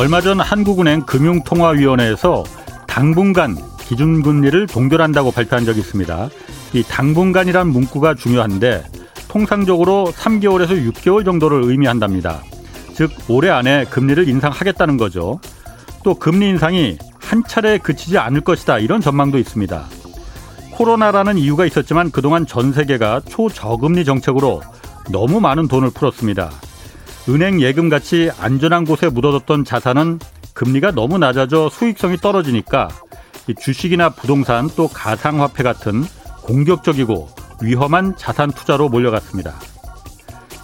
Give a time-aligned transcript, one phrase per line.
[0.00, 2.42] 얼마 전 한국은행 금융통화위원회에서
[2.86, 6.30] 당분간 기준금리를 동결한다고 발표한 적이 있습니다.
[6.72, 8.82] 이 당분간이란 문구가 중요한데
[9.28, 12.40] 통상적으로 3개월에서 6개월 정도를 의미한답니다.
[12.94, 15.38] 즉 올해 안에 금리를 인상하겠다는 거죠.
[16.02, 19.84] 또 금리 인상이 한 차례 그치지 않을 것이다 이런 전망도 있습니다.
[20.70, 24.62] 코로나라는 이유가 있었지만 그동안 전 세계가 초저금리 정책으로
[25.10, 26.50] 너무 많은 돈을 풀었습니다.
[27.28, 30.18] 은행 예금 같이 안전한 곳에 묻어뒀던 자산은
[30.54, 32.88] 금리가 너무 낮아져 수익성이 떨어지니까
[33.60, 36.04] 주식이나 부동산 또 가상화폐 같은
[36.42, 37.28] 공격적이고
[37.62, 39.54] 위험한 자산 투자로 몰려갔습니다.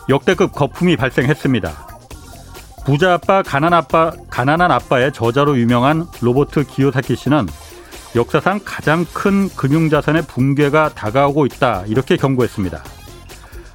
[0.09, 1.88] 역대급 거품이 발생했습니다.
[2.84, 7.47] 부자 아빠, 가난 아빠, 가난한 아빠의 저자로 유명한 로버트 기요사키 씨는
[8.14, 12.83] 역사상 가장 큰 금융자산의 붕괴가 다가오고 있다 이렇게 경고했습니다.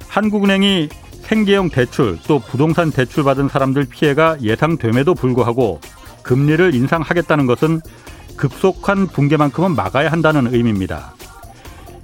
[0.08, 0.88] 한국은행이
[1.32, 5.80] 생계형 대출 또 부동산 대출 받은 사람들 피해가 예상됨에도 불구하고
[6.22, 7.80] 금리를 인상하겠다는 것은
[8.36, 11.14] 급속한 붕괴만큼은 막아야 한다는 의미입니다.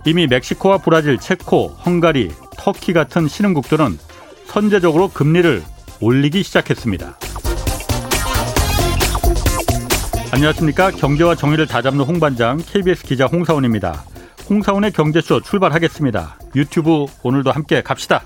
[0.07, 3.99] 이미 멕시코와 브라질, 체코, 헝가리, 터키 같은 신흥국들은
[4.47, 5.63] 선제적으로 금리를
[6.01, 7.19] 올리기 시작했습니다.
[10.33, 10.91] 안녕하십니까.
[10.93, 14.05] 경제와 정의를 다잡는 홍반장 KBS 기자 홍사원입니다.
[14.49, 16.39] 홍사원의 경제쇼 출발하겠습니다.
[16.57, 18.23] 유튜브 오늘도 함께 갑시다.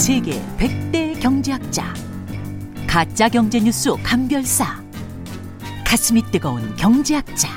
[0.00, 1.92] 세계 100대 경제학자
[2.86, 4.82] 가짜 경제 뉴스 감별사
[5.86, 7.50] 가슴이 뜨거운 경제학자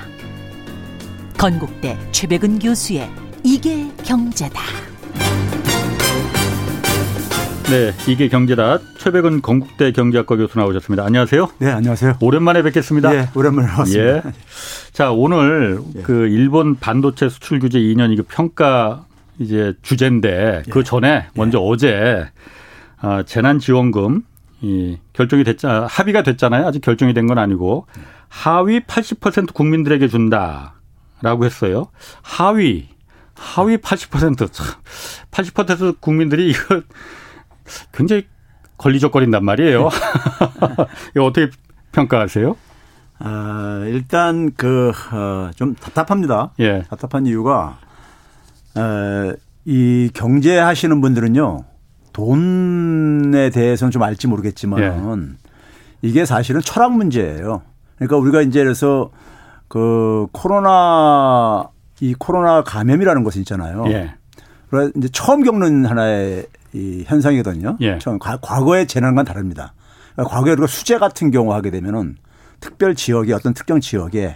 [1.38, 3.10] 건국대 최백은 교수의
[3.46, 4.60] 이게 경제다.
[7.70, 8.80] 네, 이게 경제다.
[8.98, 11.06] 최백은 건국대 경제학과 교수 나오셨습니다.
[11.06, 11.50] 안녕하세요.
[11.60, 12.18] 네, 안녕하세요.
[12.20, 13.10] 오랜만에 뵙겠습니다.
[13.10, 14.16] 네, 오랜만에 왔습니다.
[14.18, 14.22] 예.
[14.92, 16.02] 자, 오늘 예.
[16.02, 19.06] 그 일본 반도체 수출 규제 2년 이거 평가
[19.40, 20.84] 이제 주제인데 그 예.
[20.84, 21.64] 전에 먼저 예.
[21.66, 22.26] 어제
[23.00, 24.24] 아, 재난지원금
[24.62, 26.66] 이 결정이 됐자 합의가 됐잖아요.
[26.68, 27.86] 아직 결정이 된 건 아니고
[28.30, 31.88] 하위 80% 국민들에게 준다라고 했어요.
[32.22, 32.88] 하위
[33.36, 34.50] 하위 80%
[35.32, 36.82] 80% 국민들이 이거
[37.92, 38.26] 굉장히
[38.78, 39.90] 걸리적거린단 말이에요.
[41.16, 41.50] 이거 어떻게
[41.92, 42.56] 평가하세요?
[43.20, 46.52] 아, 일단 그좀 어, 답답합니다.
[46.60, 46.84] 예.
[46.90, 47.80] 답답한 이유가
[48.78, 49.34] 에,
[49.66, 51.66] 이 경제 하시는 분들은요.
[52.14, 56.08] 돈에 대해서는 좀 알지 모르겠지만 예.
[56.08, 57.64] 이게 사실은 철학 문제예요.
[57.96, 59.10] 그러니까 우리가 이제 그래서
[59.68, 61.70] 그 코로나
[62.00, 63.86] 이 코로나 감염이라는 것이 있잖아요.
[63.88, 64.14] 예.
[64.70, 67.78] 그래 이제 처음 겪는 하나의 이 현상이거든요.
[67.82, 67.98] 예.
[68.00, 69.74] 처음 과거의 재난과는 다릅니다.
[70.14, 72.18] 그러니까 과거에 우리가 수재 같은 경우 하게 되면은
[72.60, 74.36] 특별 지역에 어떤 특정 지역에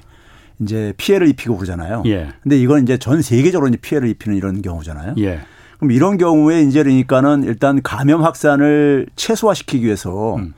[0.59, 2.03] 이제 피해를 입히고 그러잖아요.
[2.07, 2.29] 예.
[2.41, 5.16] 근데 이건 이제 전 세계적으로 이제 피해를 입히는 이런 경우잖아요.
[5.19, 5.41] 예.
[5.78, 10.53] 그럼 이런 경우에 이제 그러니까는 일단 감염 확산을 최소화시키기 위해서 음.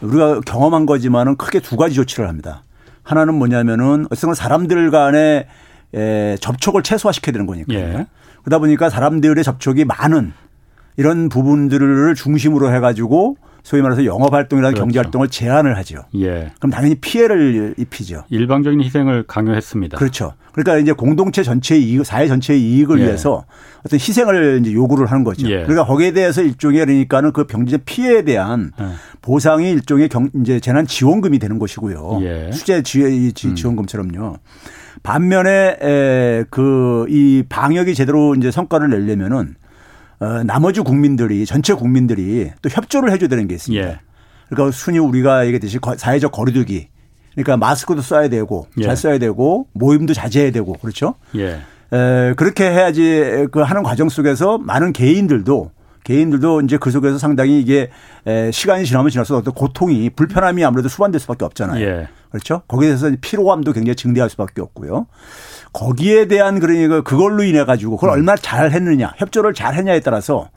[0.00, 2.62] 우리가 경험한 거지만은 크게 두 가지 조치를 합니다.
[3.02, 5.46] 하나는 뭐냐면은 어쨌든 사람들 간의
[5.94, 7.78] 에, 접촉을 최소화시켜야 되는 거니까요.
[7.78, 8.06] 예.
[8.42, 10.32] 그러다 보니까 사람들의 접촉이 많은
[10.96, 14.82] 이런 부분들을 중심으로 해가지고 소위 말해서 영업 활동이나 그렇죠.
[14.82, 16.04] 경제 활동을 제한을 하죠.
[16.16, 16.52] 예.
[16.60, 18.24] 그럼 당연히 피해를 입히죠.
[18.28, 19.98] 일방적인 희생을 강요했습니다.
[19.98, 20.34] 그렇죠.
[20.52, 23.04] 그러니까 이제 공동체 전체의 이익, 사회 전체의 이익을 예.
[23.06, 23.44] 위해서
[23.84, 25.48] 어떤 희생을 이제 요구를 하는 거죠.
[25.48, 25.62] 예.
[25.62, 28.84] 그러니까 거기에 대해서 일종의 그러니까는 그 병제 피해에 대한 예.
[29.22, 32.20] 보상이 일종의 경, 이제 재난 지원금이 되는 것이고요.
[32.22, 32.50] 예.
[32.52, 34.36] 수재 지, 지원금처럼요.
[35.02, 39.56] 반면에 그 이 방역이 제대로 이제 성과를 내려면은
[40.20, 43.86] 어, 나머지 국민들이 전체 국민들이 또 협조를 해줘야 되는 게 있습니다.
[43.86, 43.98] 예.
[44.48, 46.88] 그러니까 순위 우리가 얘기했듯이 사회적 거리두기
[47.32, 48.82] 그러니까 마스크도 써야 되고 예.
[48.82, 51.14] 잘 써야 되고 모임도 자제해야 되고 그렇죠.
[51.36, 51.60] 예.
[51.92, 55.70] 에, 그렇게 해야지 그 하는 과정 속에서 많은 개인들도
[56.04, 57.90] 개인들도 이제 그 속에서 상당히 이게
[58.26, 61.84] 에, 시간이 지나면 지날수록 어떤 고통이 불편함이 아무래도 수반될 수밖에 없잖아요.
[61.84, 62.08] 예.
[62.30, 62.62] 그렇죠.
[62.68, 65.06] 거기에 대해서 피로감도 굉장히 증대할 수밖에 없고요.
[65.74, 68.14] 거기에 대한 그러니까 그걸로 인해 가지고 그걸 음.
[68.14, 70.48] 얼마나 잘 했느냐, 협조를 잘 했냐에 따라서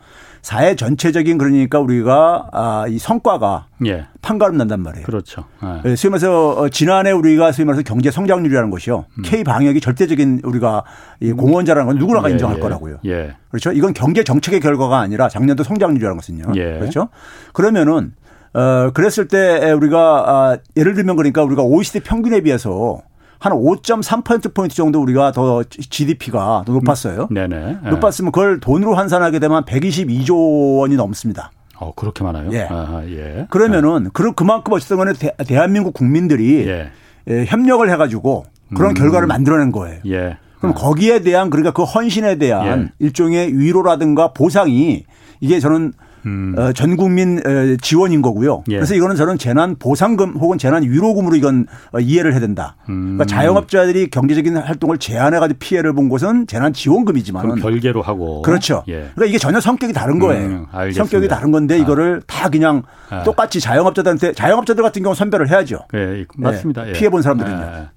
[0.44, 4.06] 사회 전체적인 그러니까 우리가 아, 이 성과가 예.
[4.22, 5.06] 판가름 난단 말이에요.
[5.06, 5.44] 그렇죠.
[5.86, 5.96] 예.
[5.96, 9.06] 소위 말해서 어, 지난해 우리가 소위 말해서 경제 성장률이라는 것이요.
[9.18, 9.24] 음.
[9.26, 10.84] K 방역이 절대적인 우리가
[11.20, 12.34] 이 공헌자라는 건 누구나가 예.
[12.34, 12.62] 인정할 예.
[12.62, 13.00] 거라고요.
[13.06, 13.36] 예.
[13.50, 13.72] 그렇죠.
[13.72, 16.44] 이건 경제 정책의 결과가 아니라 작년도 성장률이라는 것은요.
[16.56, 16.80] 예.
[16.80, 17.10] 그렇죠.
[17.52, 18.14] 그러면은
[18.54, 23.02] 어 그랬을 때 우리가 아, 예를 들면 그러니까 우리가 OECD 평균에 비해서
[23.40, 27.28] 한 5.3%포인트 정도 우리가 더 GDP가 더 높았어요.
[27.30, 27.34] 음.
[27.34, 27.78] 네네.
[27.84, 27.90] 네.
[27.90, 31.52] 높았으면 그걸 돈으로 환산하게 되면 122조 원이 넘습니다.
[31.80, 32.50] 어, 그렇게 많아요?
[32.54, 32.68] 예.
[32.70, 33.46] 아, 예.
[33.50, 34.10] 그러면은, 네.
[34.12, 36.90] 그, 그만큼 어쨌든 간에 대 한민국 국민들이 예.
[37.30, 38.46] 예, 협력을 해가지고
[38.76, 38.94] 그런 음.
[38.96, 40.00] 결과를 만들어낸 거예요.
[40.08, 40.38] 예.
[40.60, 40.82] 그럼 네.
[40.82, 43.06] 거기에 대한 그러니까 그 헌신에 대한 예.
[43.06, 45.06] 일종의 위로라든가 보상이
[45.40, 45.94] 이게 저는
[46.26, 46.56] 음.
[46.58, 48.64] 어, 전 국민 어, 지원인 거고요.
[48.70, 48.76] 예.
[48.76, 52.76] 그래서 이거는 저는 재난 보상금 혹은 재난 위로금으로 이건 어, 이해를 해야 된다.
[52.90, 53.18] 음.
[53.18, 58.84] 그러니까 자영업자들이 경제적인 활동을 제한해 가지고 피해를 본 곳은 재난 지원금이지만 별개로 하고 그렇죠.
[58.88, 59.10] 예.
[59.16, 60.68] 그러니까 이게 전혀 성격이 다른 거예요.
[60.74, 61.78] 음, 성격이 다른 건데 아.
[61.78, 62.26] 이거를 아.
[62.28, 63.24] 다 그냥 아.
[63.24, 65.80] 똑같이 자영업자들한테 자영업자들 같은 경우 선별을 해야죠.
[65.94, 66.88] 예, 맞습니다.
[66.88, 66.94] 예.
[66.94, 67.88] 피해 본 사람들은요.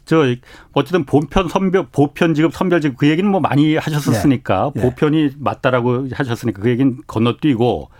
[0.00, 0.04] 아.
[0.04, 0.34] 저
[0.72, 4.80] 어쨌든 본편 선별 보편 지급 선별 지급 그 얘기는 뭐 많이 하셨었으니까 네.
[4.80, 4.88] 네.
[4.88, 7.90] 보편이 맞다라고 하셨으니까 그 얘기는 건너뛰고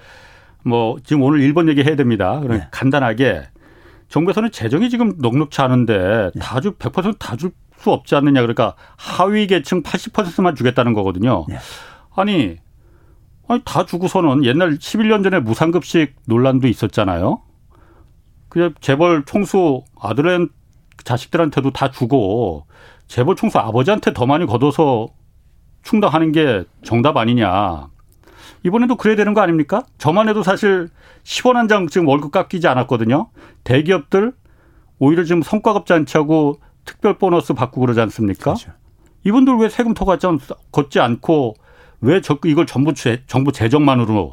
[0.65, 2.41] 뭐 지금 오늘 일본 얘기 해야 됩니다.
[2.41, 2.69] 그럼 네.
[2.71, 3.43] 간단하게
[4.09, 6.41] 정부에서는 재정이 지금 넉넉치 않은데 네.
[6.41, 11.47] 다주 100%다 줄 수 없지 않느냐 그러니까 하위 계층 80%만 주겠다는 거거든요.
[11.49, 11.57] 네.
[12.15, 12.59] 아니
[13.49, 17.41] 아니 다 주고서는 옛날 11년 전에 무상급식 논란도 있었잖아요.
[18.49, 20.51] 그냥 재벌 총수 아들은
[21.05, 22.67] 자식들한테도 다 주고
[23.07, 25.09] 재벌 총수 아버지한테 더 많이 걷어서
[25.83, 27.89] 충당하는 게 정답 아니냐.
[28.63, 29.85] 이번에도 그래야 되는 거 아닙니까?
[29.99, 30.89] 저만 해도 사실
[31.25, 33.31] 10원 한 장 지금 월급 깎이지 않았거든요.
[33.65, 34.33] 대기업들
[34.99, 38.55] 오히려 지금 성과급 잔치하고 특별 보너스 받고 그러지 않습니까?
[38.55, 38.73] 그렇죠.
[39.25, 41.55] 이분들 왜 세금 더 걷지 않고
[42.01, 42.93] 왜 이걸 전부
[43.27, 44.33] 정부 재정만으로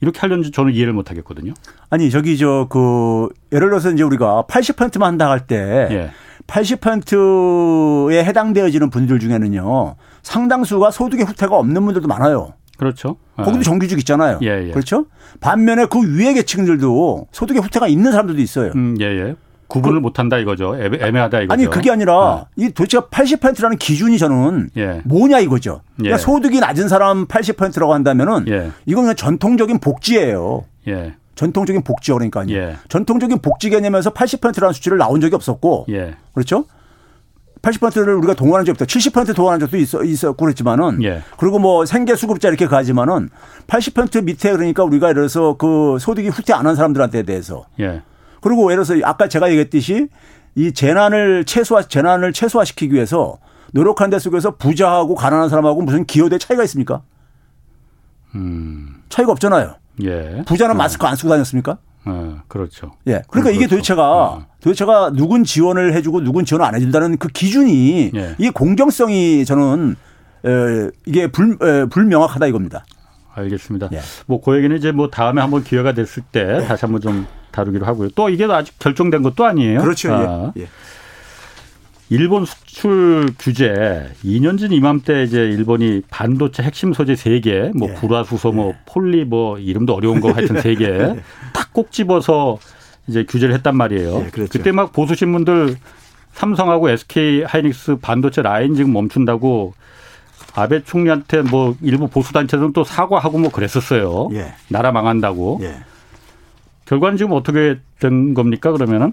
[0.00, 1.54] 이렇게 하려는지 저는 이해를 못 하겠거든요.
[1.90, 6.10] 아니, 저기 저 그 예를 들어서 이제 우리가 80%만 한다 할때 예.
[6.46, 9.96] 80%에 해당되어지는 분들 중에는요.
[10.22, 12.54] 상당수가 소득의 후퇴가 없는 분들도 많아요.
[12.76, 13.16] 그렇죠.
[13.36, 13.62] 거기도 예.
[13.62, 14.38] 정규직 있잖아요.
[14.42, 14.70] 예, 예.
[14.70, 15.06] 그렇죠?
[15.40, 18.72] 반면에 그 위에 계층들도 소득의 후퇴가 있는 사람들도 있어요.
[18.76, 19.36] 음, 예, 예.
[19.68, 20.76] 구분을 그, 못한다 이거죠.
[20.76, 21.52] 애매하다 이거죠.
[21.52, 22.66] 아니 그게 아니라 네.
[22.66, 25.02] 이 도대체 80%라는 기준이 저는 예.
[25.04, 25.82] 뭐냐 이거죠.
[25.96, 26.18] 그러니까 예.
[26.18, 28.70] 소득이 낮은 사람 80%라고 한다면은 예.
[28.86, 30.64] 이건 그냥 전통적인 복지예요.
[30.88, 31.14] 예.
[31.34, 32.50] 전통적인 복지 그러니까요.
[32.50, 32.76] 예.
[32.88, 36.16] 전통적인 복지 개념에서 80%라는 수치를 나온 적이 없었고 예.
[36.34, 36.64] 그렇죠?
[37.62, 38.84] 80%를 우리가 동원한 적이 없다.
[38.86, 41.02] 70% 동원한 적도 있어, 있었고 그랬지만은.
[41.02, 41.22] 예.
[41.36, 43.30] 그리고 뭐 생계 수급자 이렇게 가지만은
[43.66, 47.66] 80% 밑에 그러니까 우리가 예를 들어서 그 소득이 후퇴 안 한 사람들한테 대해서.
[47.80, 48.02] 예.
[48.40, 50.08] 그리고 예를 들어서 아까 제가 얘기했듯이
[50.54, 53.38] 이 재난을 최소화 재난을 최소화시키기 위해서
[53.72, 57.02] 노력한 데 속에서 부자하고 가난한 사람하고 무슨 기여대 차이가 있습니까?
[58.34, 59.02] 음.
[59.08, 59.74] 차이가 없잖아요.
[60.02, 60.42] 예.
[60.46, 60.78] 부자는 네.
[60.78, 61.78] 마스크 안 쓰고 다녔습니까?
[62.04, 62.92] 어, 그렇죠.
[63.06, 63.22] 예.
[63.28, 63.76] 그러니까 이게 그렇죠.
[63.76, 64.46] 도대체가 어.
[64.60, 68.34] 도대체가 누군 지원을 해주고 누군 지원을 안 해준다는 그 기준이 예.
[68.38, 69.96] 이게 공정성이 저는
[70.44, 72.84] 에, 이게 불, 에, 불명확하다 이겁니다.
[73.34, 73.90] 알겠습니다.
[73.92, 74.00] 예.
[74.26, 76.66] 뭐그 얘기는 이제 뭐 다음에 한번 기회가 됐을 때 예.
[76.66, 77.26] 다시 한번 좀
[77.58, 78.10] 다루기로 하고요.
[78.14, 79.80] 또 이게 아직 결정된 것도 아니에요.
[79.80, 80.12] 그렇죠.
[80.12, 80.52] 아.
[80.56, 80.62] 예.
[80.62, 80.68] 예.
[82.10, 87.94] 일본 수출 규제 2년 전 이맘때 이제 일본이 반도체 핵심 소재 3개, 뭐 예.
[87.94, 88.78] 불화수소, 뭐 예.
[88.86, 91.20] 폴리 뭐 이름도 어려운 거 하여튼 3개
[91.52, 92.58] 탁 꼭 집어서
[93.08, 94.24] 이제 규제를 했단 말이에요.
[94.26, 94.50] 예, 그렇죠.
[94.52, 95.76] 그때 막 보수 신문들
[96.32, 99.74] 삼성하고 SK 하이닉스 반도체 라인 지금 멈춘다고
[100.54, 104.30] 아베 총리한테 뭐 일부 보수 단체들은 또 사과하고 뭐 그랬었어요.
[104.32, 104.54] 예.
[104.68, 105.58] 나라 망한다고.
[105.62, 105.74] 예.
[106.88, 109.12] 결과는 지금 어떻게 된 겁니까 그러면은?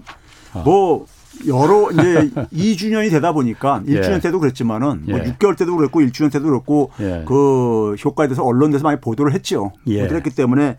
[0.64, 1.06] 뭐
[1.46, 4.20] 여러 이제 2주년이 되다 보니까 1주년 예.
[4.20, 5.56] 때도 그랬지만은 뭐 6개월 예.
[5.56, 7.24] 때도 그랬고 1주년 때도 그랬고 예.
[7.26, 9.72] 그 효과에 대해서 언론에서 많이 보도를 했죠.
[9.86, 10.06] 예.
[10.06, 10.76] 그랬기 때문에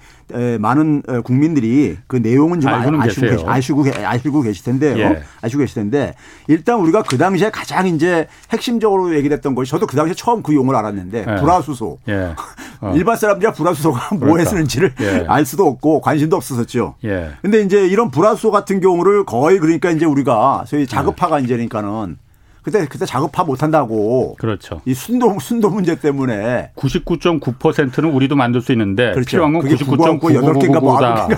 [0.59, 4.97] 많은 국민들이 그 내용은 좀 아시고, 계시, 아시고, 아시고 계실 텐데요.
[4.97, 5.23] 예.
[5.41, 6.15] 아시고 계실 텐데
[6.47, 10.77] 일단 우리가 그 당시에 가장 이제 핵심적으로 얘기했던 것이 저도 그 당시에 처음 그 용어를
[10.79, 11.35] 알았는데 예.
[11.39, 11.99] 불화수소.
[12.79, 12.93] 어.
[12.95, 14.49] 일반 사람들이 불화수소가 뭐에 그렇다.
[14.51, 14.93] 쓰는지를
[15.27, 16.95] 알 수도 없고 관심도 없었었죠.
[17.41, 21.43] 근데 이제 이런 불화수소 같은 경우를 거의 그러니까 이제 우리가 소위 자급파가 네.
[21.43, 22.17] 이제 그러니까는
[22.67, 24.35] 그때 그때 작업파 못 한다고.
[24.37, 24.81] 그렇죠.
[24.83, 29.29] 이 순도 순도 문제 때문에 99.9%는 우리도 만들 수 있는데 그렇죠.
[29.29, 31.29] 필요한 건 99.9%가 뭐 아,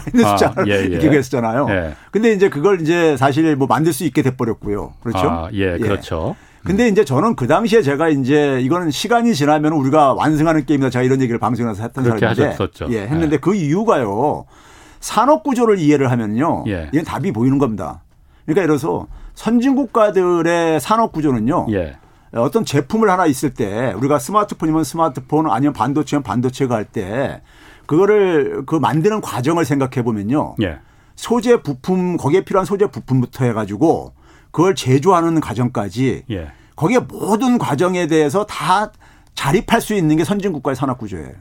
[0.67, 0.83] 예, 예.
[0.85, 1.67] 이렇게 했었잖아요.
[1.69, 1.93] 예.
[2.09, 4.93] 근데 이제 그걸 이제 사실 뭐 만들 수 있게 돼 버렸고요.
[5.03, 5.29] 그렇죠?
[5.29, 6.35] 아, 예, 예, 그렇죠.
[6.63, 10.89] 근데 이제 저는 그 당시에 제가 이제 이거는 시간이 지나면 우리가 완성하는 게임이다.
[10.89, 12.87] 제가 이런 얘기를 방송에서 했던 사람인데 하셨었죠.
[12.89, 13.37] 예, 했는데 예.
[13.37, 14.45] 그 이유가요.
[14.99, 16.65] 산업 구조를 이해를 하면요.
[16.67, 16.89] 예.
[16.91, 18.01] 이건 답이 보이는 겁니다.
[18.49, 21.67] 그러니까 예를 들어서 선진 국가들의 산업 구조는요.
[21.71, 21.97] 예.
[22.33, 27.41] 어떤 제품을 하나 있을 때 우리가 스마트폰이면 스마트폰 아니면 반도체면 반도체가 할 때
[27.85, 30.55] 그거를 그 만드는 과정을 생각해 보면요.
[30.61, 30.79] 예.
[31.15, 34.13] 소재 부품 거기에 필요한 소재 부품부터 해 가지고
[34.51, 36.51] 그걸 제조하는 과정까지 예.
[36.75, 38.91] 거기에 모든 과정에 대해서 다
[39.35, 41.33] 자립할 수 있는 게 선진 국가의 산업 구조예요.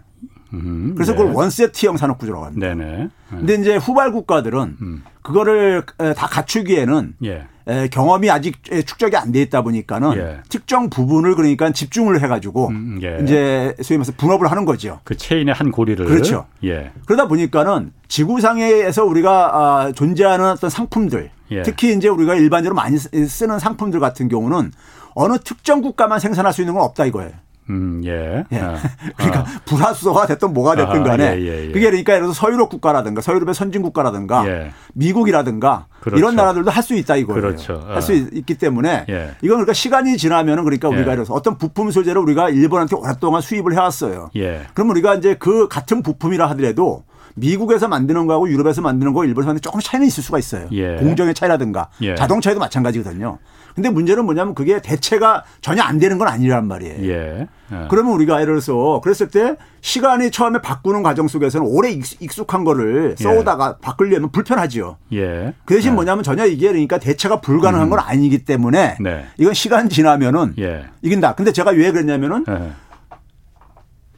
[0.53, 1.19] 음, 그래서 네.
[1.19, 2.69] 그걸 원세트형 산업 구조라고 합니다.
[2.69, 2.97] 네네.
[2.97, 3.09] 네.
[3.31, 5.03] 근데 이제 후발 국가들은 음.
[5.23, 5.85] 그거를
[6.17, 7.47] 다 갖추기에는 예.
[7.91, 10.39] 경험이 아직 축적이 안 돼 있다 보니까는 예.
[10.49, 13.19] 특정 부분을 그러니까 집중을 해가지고 음, 예.
[13.23, 15.01] 이제 소위 말해서 분업을 하는 거죠.
[15.05, 16.47] 그 체인의 한 고리를 그렇죠.
[16.65, 16.93] 예.
[17.05, 21.63] 그러다 보니까는 지구상에서 우리가 아, 존재하는 어떤 상품들 예.
[21.63, 24.73] 특히 이제 우리가 일반적으로 많이 쓰는 상품들 같은 경우는
[25.15, 27.33] 어느 특정 국가만 생산할 수 있는 건 없다 이거예요.
[27.71, 28.45] 음, 예.
[28.51, 28.59] 예.
[28.61, 28.77] 아.
[29.17, 29.45] 그러니까 아.
[29.65, 31.73] 불화수소가 됐든 뭐가 됐든 간에 아, 예, 예, 예.
[31.73, 34.73] 그게 그러니까 예를 들어서 서유럽 국가라든가 서유럽의 선진 국가라든가 예.
[34.95, 36.19] 미국이라든가 그렇죠.
[36.19, 37.41] 이런 나라들도 할 수 있다 이거예요.
[37.43, 37.85] 그렇죠.
[37.87, 37.97] 아.
[37.97, 39.31] 할수 있기 때문에 예.
[39.43, 44.31] 이건 그러니까 시간이 지나면은 그러니까 우리가 이래서 어떤 부품 소재를 우리가 일본한테 오랫동안 수입을 해왔어요.
[44.73, 49.61] 그럼 우리가 이제 그 같은 부품이라 하더라도 미국에서 만드는 거하고 유럽에서 만드는 거 일본에서 만드는
[49.61, 50.69] 조금 차이는 있을 수가 있어요.
[50.99, 53.39] 공정의 차이라든가 자동차에도 마찬가지거든요.
[53.79, 57.09] 근데 문제는 뭐냐면 그게 대체가 전혀 안 되는 건 아니란 말이에요.
[57.09, 57.47] 예.
[57.71, 57.87] 예.
[57.89, 63.23] 그러면 우리가 예를 들어서 그랬을 때 시간이 처음에 바꾸는 과정 속에서는 오래 익숙한 거를 예.
[63.23, 63.81] 써오다가 예.
[63.81, 64.97] 바꾸려면 불편하지요.
[65.13, 65.55] 예.
[65.65, 65.95] 그 대신 예.
[65.95, 67.91] 뭐냐면 전혀 이게 그러니까 대체가 불가능한 음.
[67.91, 69.27] 건 아니기 때문에 네.
[69.37, 70.87] 이건 시간 지나면은 예.
[71.03, 71.37] 이긴다.
[71.37, 72.45] 근데 제가 왜 그랬냐면은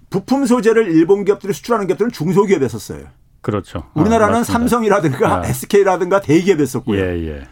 [0.09, 3.01] 부품 소재를 일본 기업들이 수출하는 기업들은 중소기업이었었어요.
[3.43, 3.83] 그렇죠.
[3.93, 5.47] 우리나라는 아, 삼성이라든가 아.
[5.47, 6.99] SK라든가 대기업이었었고요.
[6.99, 7.43] 예, 예.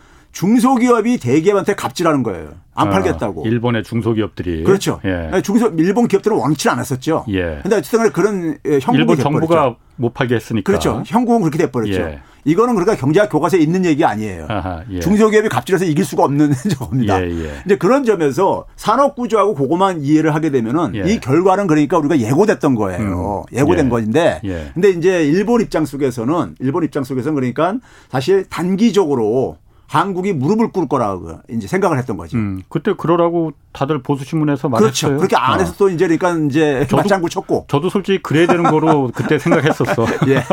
[0.42, 2.50] 중소기업이 대기업한테 갑질하는 거예요.
[2.73, 3.45] 안 아, 팔겠다고.
[3.45, 4.62] 일본의 중소기업들이.
[4.62, 5.00] 그렇죠.
[5.04, 5.30] 예.
[5.33, 7.25] 네, 중소 일본 기업들은 원치 않았었죠.
[7.30, 7.59] 예.
[7.61, 10.62] 근데 어쨌든 그런 예, 형국이 일본 정부가 못 팔게 했으니까.
[10.64, 11.02] 그렇죠.
[11.04, 11.92] 형국은 그렇게 돼 버렸죠.
[12.02, 12.21] 예.
[12.45, 14.47] 이거는 그러니까 경제학 교과서에 있는 얘기 아니에요.
[14.49, 15.00] 아하, 예.
[15.00, 17.21] 중소기업이 갑질해서 이길 수가 없는 겁니다.
[17.21, 17.50] 예, 예.
[17.64, 21.12] 근데 그런 점에서 산업 구조하고 그거만 이해를 하게 되면은 예.
[21.12, 23.45] 이 결과는 그러니까 우리가 예고됐던 거예요.
[23.50, 23.57] 음.
[23.57, 23.90] 예고된 예.
[23.90, 24.40] 건데.
[24.73, 27.75] 근데 이제 일본 입장 속에서는 일본 입장 속에서는 그러니까
[28.09, 29.57] 사실 단기적으로
[29.88, 32.37] 한국이 무릎을 꿇을 거라고 이제 생각을 했던 거죠.
[32.37, 34.90] 음, 그때 그러라고 다들 보수 신문에서 말했어요.
[34.90, 35.16] 그렇죠.
[35.16, 35.75] 그렇게 안 해서 어.
[35.78, 37.64] 또 이제 그러니까 이제 저도, 맞장구 쳤고.
[37.68, 40.07] 저도 솔직히 그래야 되는 거로 그때 생각했었어.
[40.28, 40.45] 예.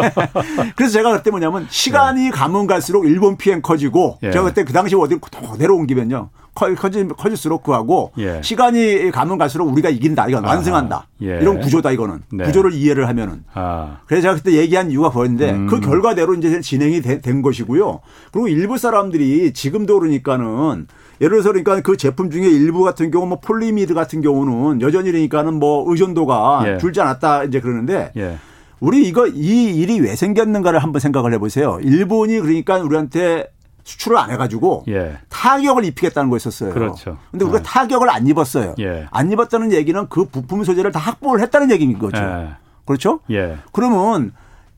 [0.78, 2.30] 그래서 제가 그때 뭐냐면 시간이 예.
[2.30, 4.32] 가면 갈수록 일본 피행 커지고 예.
[4.32, 6.30] 제가 그때 그 당시 어디 그대로 옮기면요.
[6.56, 8.42] 커지, 커질수록 그하고 예.
[8.42, 10.30] 시간이 가면 갈수록 우리가 이긴다.
[10.30, 11.08] 이건 완승한다.
[11.22, 11.40] 예.
[11.42, 12.22] 이런 구조다 이거는.
[12.32, 12.46] 네.
[12.46, 13.44] 구조를 이해를 하면은.
[13.54, 13.98] 아.
[14.08, 15.68] 그래서 제가 그때 얘기한 이유가 그건데 음.
[15.68, 18.00] 그 결과대로 이제 진행이 되, 된 것이고요.
[18.32, 20.88] 그리고 일부 사람들이 지금도 그러니까는
[21.22, 25.56] 예를 들어서 그러니까 그 제품 중에 일부 같은 경우 뭐 폴리이미드 같은 경우는 여전히 그러니까는
[25.56, 26.78] 뭐 의존도가 예.
[26.78, 28.38] 줄지 않았다 이제 그러는데 예.
[28.80, 31.80] 우리 이거 이 일이 왜 생겼는가를 한번 생각을 해보세요.
[31.82, 33.48] 일본이 그러니까 우리한테
[33.86, 35.18] 수출을 안 해가지고 예.
[35.30, 36.74] 타격을 입히겠다는 거였었어요.
[36.74, 37.18] 그렇죠.
[37.32, 37.64] 근데 우리가 네.
[37.64, 38.76] 타격을 안 입었어요.
[38.80, 39.06] 예.
[39.12, 42.18] 안 입었다는 얘기는 그 부품 소재를 다 확보를 했다는 얘기인 거죠.
[42.22, 42.50] 예.
[42.86, 43.20] 그렇죠?
[43.30, 43.58] 예.
[43.72, 44.34] 그러면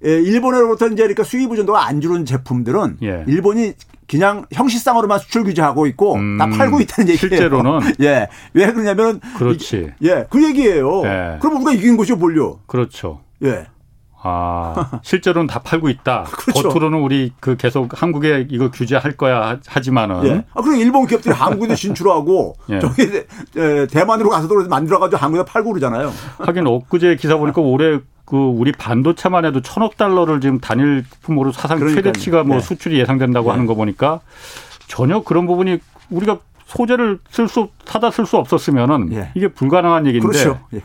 [0.05, 3.23] 예, 일본으로부터 이제 그러니까 수입 의존도가 안 줄은 제품들은 예.
[3.27, 3.73] 일본이
[4.09, 7.17] 그냥 형식상으로만 수출 규제하고 있고 음, 다 팔고 있다는 얘기예요.
[7.17, 8.27] 실제로는 예.
[8.53, 9.93] 왜 그러냐면 그렇지.
[10.03, 10.25] 예.
[10.29, 11.03] 그 얘기예요.
[11.05, 11.37] 예.
[11.41, 12.59] 그럼 우리가 이긴 거죠, 뭘요?
[12.67, 13.21] 그렇죠.
[13.43, 13.67] 예.
[14.27, 16.25] 아, 실제로는 다 팔고 있다.
[16.31, 16.69] 그렇죠.
[16.69, 20.25] 겉으로는 우리 그 계속 한국에 이거 규제할 거야 하지만은.
[20.25, 20.45] 예.
[20.53, 22.79] 아, 그럼 일본 기업들이 한국에 진출하고 예.
[22.79, 23.09] 저기
[23.89, 26.11] 대만으로 가서도 만들어가지고 한국에 팔고 그러잖아요.
[26.39, 31.79] 하긴 엊그제 기사 보니까 올해 그 우리 반도체만 해도 천억 달러를 지금 단일 품으로 사상
[31.79, 32.03] 그러니까요.
[32.03, 32.59] 최대치가 뭐 예.
[32.59, 33.51] 수출이 예상된다고 예.
[33.51, 34.19] 하는 거 보니까
[34.87, 35.79] 전혀 그런 부분이
[36.09, 39.31] 우리가 소재를 쓸 수 사다 쓸 수 없었으면은 예.
[39.35, 40.27] 이게 불가능한 얘기인데.
[40.27, 40.59] 그렇죠.
[40.73, 40.81] 예.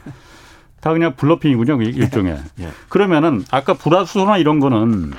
[0.82, 2.36] 다 그냥 블러핑이군요, 그 일종의.
[2.58, 2.68] 예.
[2.88, 5.12] 그러면은 아까 불화수소나 이런 거는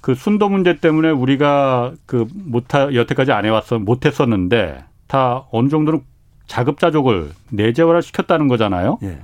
[0.00, 6.00] 그 순도 문제 때문에 우리가 그 못하 여태까지 안 해왔어 못했었는데 다 어느 정도는
[6.48, 8.98] 자급자족을 내재화를 시켰다는 거잖아요.
[9.04, 9.20] 예.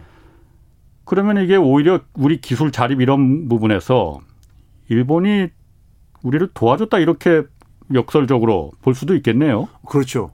[1.05, 4.21] 그러면 이게 오히려 우리 기술 자립 이런 부분에서
[4.89, 5.49] 일본이
[6.23, 7.43] 우리를 도와줬다 이렇게
[7.93, 9.69] 역설적으로 볼 수도 있겠네요.
[9.89, 10.31] 그렇죠.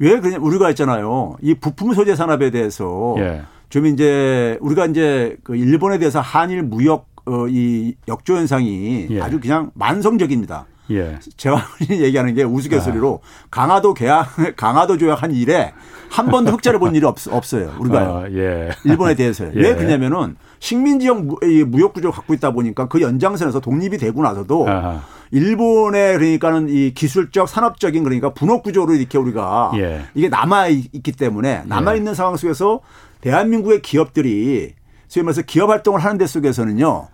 [0.00, 1.36] 왜 그냥 우리가 있잖아요.
[1.42, 3.42] 이 부품 소재 산업에 대해서 예.
[3.68, 9.20] 좀 이제 우리가 이제 그 일본에 대해서 한일 무역 어, 이 역조 현상이 예.
[9.20, 10.66] 아주 그냥 만성적입니다.
[10.90, 11.18] 예.
[11.36, 13.46] 제가 얘기하는 게 우스갯소리로 아.
[13.50, 15.72] 강화도 계약, 강화도 조약 한 일에
[16.10, 17.74] 한 번도 흑자를 본 일이 없, 없어요.
[17.78, 18.16] 우리가요.
[18.16, 18.70] 아, 예.
[18.84, 19.52] 일본에 대해서요.
[19.54, 19.60] 예.
[19.60, 21.28] 왜 그러냐면은 식민지형
[21.66, 25.02] 무역 구조를 갖고 있다 보니까 그 연장선에서 독립이 되고 나서도 아하.
[25.30, 30.02] 일본의 그러니까는 이 기술적 산업적인 그러니까 분업 구조로 이렇게 우리가 예.
[30.14, 32.80] 이게 남아 있기 때문에 남아 있는 상황 속에서
[33.20, 34.74] 대한민국의 기업들이
[35.08, 37.08] 소위 말해서 기업 활동을 하는 데 속에서는요.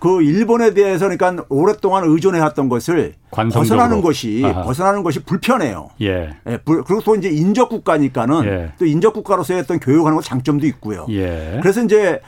[0.00, 3.62] 그 일본에 대해서 그러니까 오랫동안 의존해왔던 것을 관성적으로.
[3.62, 4.62] 벗어나는 것이 아하.
[4.62, 5.88] 벗어나는 것이 불편해요.
[6.02, 6.36] 예.
[6.46, 6.58] 예.
[6.64, 8.72] 그리고 또 이제 인접 국가니까는 예.
[8.78, 11.06] 또 인접 국가로서의 어떤 교육하는 것 장점도 있고요.
[11.10, 11.58] 예.
[11.62, 12.20] 그래서 이제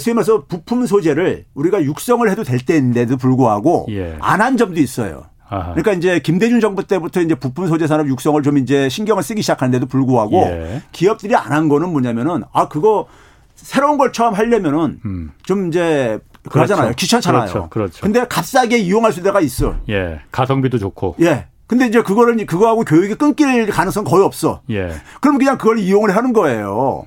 [0.00, 4.16] 소위 말해서 부품 소재를 우리가 육성을 해도 될 때인데도 불구하고 예.
[4.20, 5.24] 안한 점도 있어요.
[5.48, 5.70] 아하.
[5.72, 9.86] 그러니까 이제 김대중 정부 때부터 이제 부품 소재 산업 육성을 좀 이제 신경을 쓰기 시작하는데도
[9.86, 10.82] 불구하고 예.
[10.92, 13.06] 기업들이 안 한 거는 뭐냐면은 아 그거
[13.54, 15.30] 새로운 걸 처음 하려면은 음.
[15.44, 16.18] 좀 이제
[16.50, 16.86] 그러잖아요.
[16.88, 16.96] 그렇죠.
[16.96, 17.40] 귀찮잖아요.
[17.50, 17.68] 그렇죠.
[17.70, 18.00] 그렇죠.
[18.02, 19.76] 근데 값싸게 이용할 수 있는 데가 있어.
[19.88, 20.20] 예.
[20.30, 21.16] 가성비도 좋고.
[21.22, 21.46] 예.
[21.66, 24.62] 근데 이제 그거를 그거하고 교육이 끊길 가능성 거의 없어.
[24.70, 24.92] 예.
[25.20, 27.04] 그럼 그냥 그걸 이용을 하는 거예요.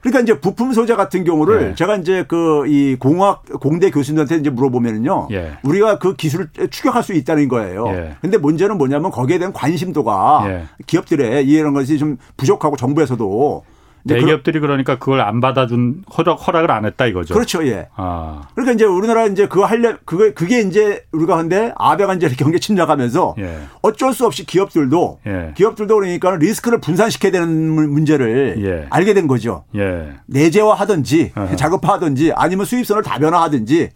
[0.00, 1.74] 그러니까 이제 부품 소재 같은 경우를 예.
[1.74, 5.28] 제가 이제 그 이 공학 공대 교수님한테 이제 물어보면은요.
[5.32, 5.58] 예.
[5.62, 7.86] 우리가 그 기술을 추격할 수 있다는 거예요.
[7.88, 8.16] 예.
[8.20, 10.64] 근데 문제는 뭐냐면 거기에 대한 관심도가 예.
[10.86, 13.64] 기업들의 이런 것이 좀 부족하고 정부에서도
[14.06, 17.34] 대기업들이 그러니까 그걸 안 받아준 허락 허락을 안 했다 이거죠.
[17.34, 17.88] 그렇죠, 예.
[17.96, 18.42] 아.
[18.54, 23.34] 그러니까 이제 우리나라 이제 그거 하려 그게 그게 이제 우리가 한데 아베가 이제 경제 침략하면서
[23.38, 23.58] 예.
[23.82, 25.52] 어쩔 수 없이 기업들도 예.
[25.56, 28.86] 기업들도 그러니까 리스크를 분산시켜야 되는 문제를 예.
[28.90, 29.64] 알게 된 거죠.
[29.74, 30.12] 예.
[30.26, 33.90] 내재화하든지 자급화하든지 아니면 수입선을 다변화하든지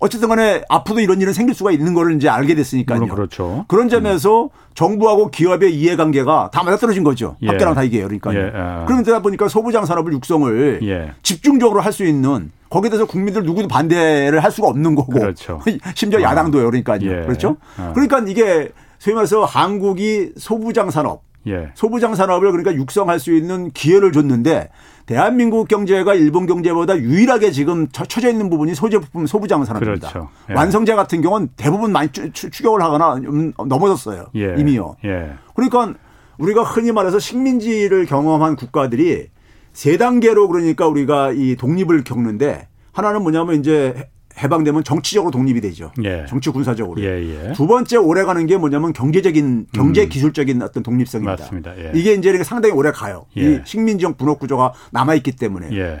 [0.00, 3.06] 어쨌든 간에 앞으로 이런 일은 생길 수가 있는 거를 이제 알게 됐으니까요.
[3.08, 3.64] 그렇죠.
[3.68, 4.48] 그런 점에서 음.
[4.74, 7.36] 정부하고 기업의 이해관계가 다 맞아떨어진 거죠.
[7.42, 7.48] 예.
[7.48, 8.04] 학교랑 다 이게요.
[8.04, 8.38] 그러니까요.
[8.38, 8.52] 예.
[8.54, 8.84] 아.
[8.86, 11.12] 그러다 보니까 소부장 산업을 육성을 예.
[11.22, 15.12] 집중적으로 할 수 있는 거기에 대해서 국민들 누구도 반대를 할 수가 없는 거고.
[15.12, 15.60] 그렇죠.
[15.96, 16.66] 심지어 야당도요.
[16.66, 17.00] 그러니까요.
[17.02, 17.22] 예.
[17.26, 17.56] 그렇죠.
[17.76, 17.92] 아.
[17.94, 21.70] 그러니까 이게 소위 말해서 한국이 소부장 산업 예.
[21.74, 24.68] 소부장 산업을 그러니까 육성할 수 있는 기회를 줬는데
[25.08, 30.10] 대한민국 경제가 일본 경제보다 유일하게 지금 처져 있는 부분이 소재 부품 소부장 산업입니다.
[30.10, 30.28] 그렇죠.
[30.50, 30.52] 예.
[30.52, 33.18] 완성제 같은 경우는 대부분 많이 추격을 하거나
[33.56, 34.26] 넘어졌어요.
[34.36, 34.54] 예.
[34.58, 34.96] 이미요.
[35.06, 35.32] 예.
[35.54, 35.94] 그러니까
[36.36, 39.28] 우리가 흔히 말해서 식민지를 경험한 국가들이
[39.72, 45.92] 세 단계로 그러니까 우리가 이 독립을 겪는데 하나는 뭐냐면 이제 해방되면 정치적으로 독립이 되죠.
[46.04, 46.24] 예.
[46.28, 47.00] 정치 군사적으로.
[47.02, 47.52] 예, 예.
[47.52, 50.08] 두 번째 오래 가는 게 뭐냐면 경제적인 경제 음.
[50.08, 51.42] 기술적인 어떤 독립성입니다.
[51.42, 51.78] 맞습니다.
[51.78, 51.92] 예.
[51.94, 53.26] 이게 이제 상당히 오래 가요.
[53.34, 53.62] 이 예.
[53.64, 55.68] 식민지형 분업 구조가 남아 있기 때문에.
[55.76, 56.00] 예.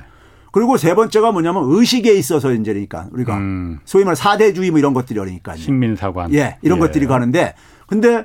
[0.52, 3.78] 그리고 세 번째가 뭐냐면 의식에 있어서 이제 그러니까 우리가 음.
[3.84, 6.32] 소위 말해 사대주의 뭐 이런 것들이 그러니까 식민 사관.
[6.34, 7.54] 예, 이런 것들이 가는데
[7.86, 8.24] 근데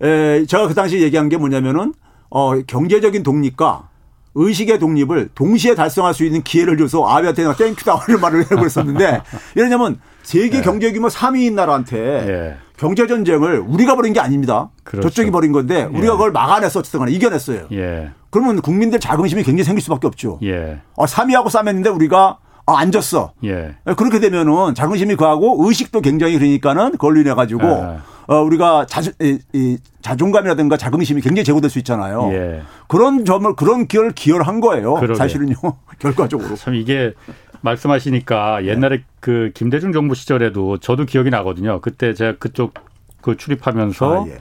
[0.00, 1.94] 에 제가 그 당시 얘기한 게 뭐냐면은
[2.28, 3.88] 어 경제적인 독립과
[4.34, 9.22] 의식의 독립을 동시에 달성할 수 있는 기회를 줘서 아베한테 내가 땡큐다라는 말을 해버렸었는데
[9.54, 10.62] 이러냐면 세계 네.
[10.62, 12.56] 경제 규모 3위인 나라한테 예.
[12.76, 14.70] 경제 전쟁을 우리가 벌인 게 아닙니다.
[14.82, 15.08] 그렇죠.
[15.08, 16.10] 저쪽이 벌인 건데 우리가 예.
[16.10, 17.66] 그걸 막아냈어 어쨌든 간에 이겨냈어요.
[17.72, 18.10] 예.
[18.30, 20.40] 그러면 국민들 자긍심이 굉장히 생길 수밖에 없죠.
[20.42, 20.80] 예.
[20.96, 23.32] 어, 3위하고 싸맸는데 우리가 아, 안 졌어.
[23.44, 23.74] 예.
[23.96, 27.98] 그렇게 되면은 자긍심이 그하고 의식도 굉장히 그러니까는 그걸로 인해 가지고 예.
[28.26, 32.30] 어, 우리가 자, 이, 이 자존감이라든가 자긍심이 굉장히 제고될 수 있잖아요.
[32.32, 32.62] 예.
[32.88, 34.94] 그런 점을 그런 기여를 기여를 한 거예요.
[34.94, 35.14] 그러게.
[35.14, 35.54] 사실은요.
[35.98, 36.56] 결과적으로.
[36.56, 37.12] 참 이게
[37.60, 39.04] 말씀하시니까 옛날에 네.
[39.20, 41.80] 그 김대중 정부 시절에도 저도 기억이 나거든요.
[41.80, 42.74] 그때 제가 그쪽
[43.20, 44.38] 그 출입하면서 아, 예.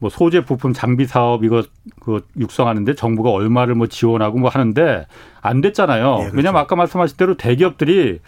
[0.00, 1.62] 뭐 소재 부품 장비 사업 이거
[2.00, 5.06] 그 육성하는데 정부가 얼마를 뭐 지원하고 뭐 하는데
[5.42, 6.14] 안 됐잖아요.
[6.14, 6.36] 예, 그렇죠.
[6.36, 8.18] 왜냐면 아까 말씀하신 대로 대기업들이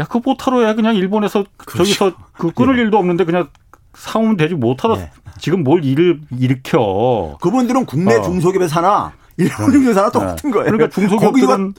[0.00, 0.74] 야, 그 못하러 해.
[0.74, 1.78] 그냥 일본에서 그렇죠.
[1.78, 2.82] 저기서 그 끊을 예.
[2.82, 3.48] 일도 없는데 그냥
[3.94, 5.10] 사오면 되지 못하다 예.
[5.38, 7.36] 지금 뭘 일을 일으켜.
[7.42, 8.22] 그분들은 국내 어.
[8.22, 10.64] 중소기업에 사나 일본 중소기업에 사나 똑같은 거예요.
[10.64, 11.74] 그러니까 중소기업들은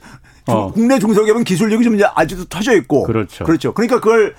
[0.48, 0.72] 어.
[0.72, 3.04] 국내 중소기업은 기술력이 좀 이제 아직도 터져 있고.
[3.04, 3.44] 그렇죠.
[3.44, 3.74] 그렇죠.
[3.74, 4.34] 그러니까 그걸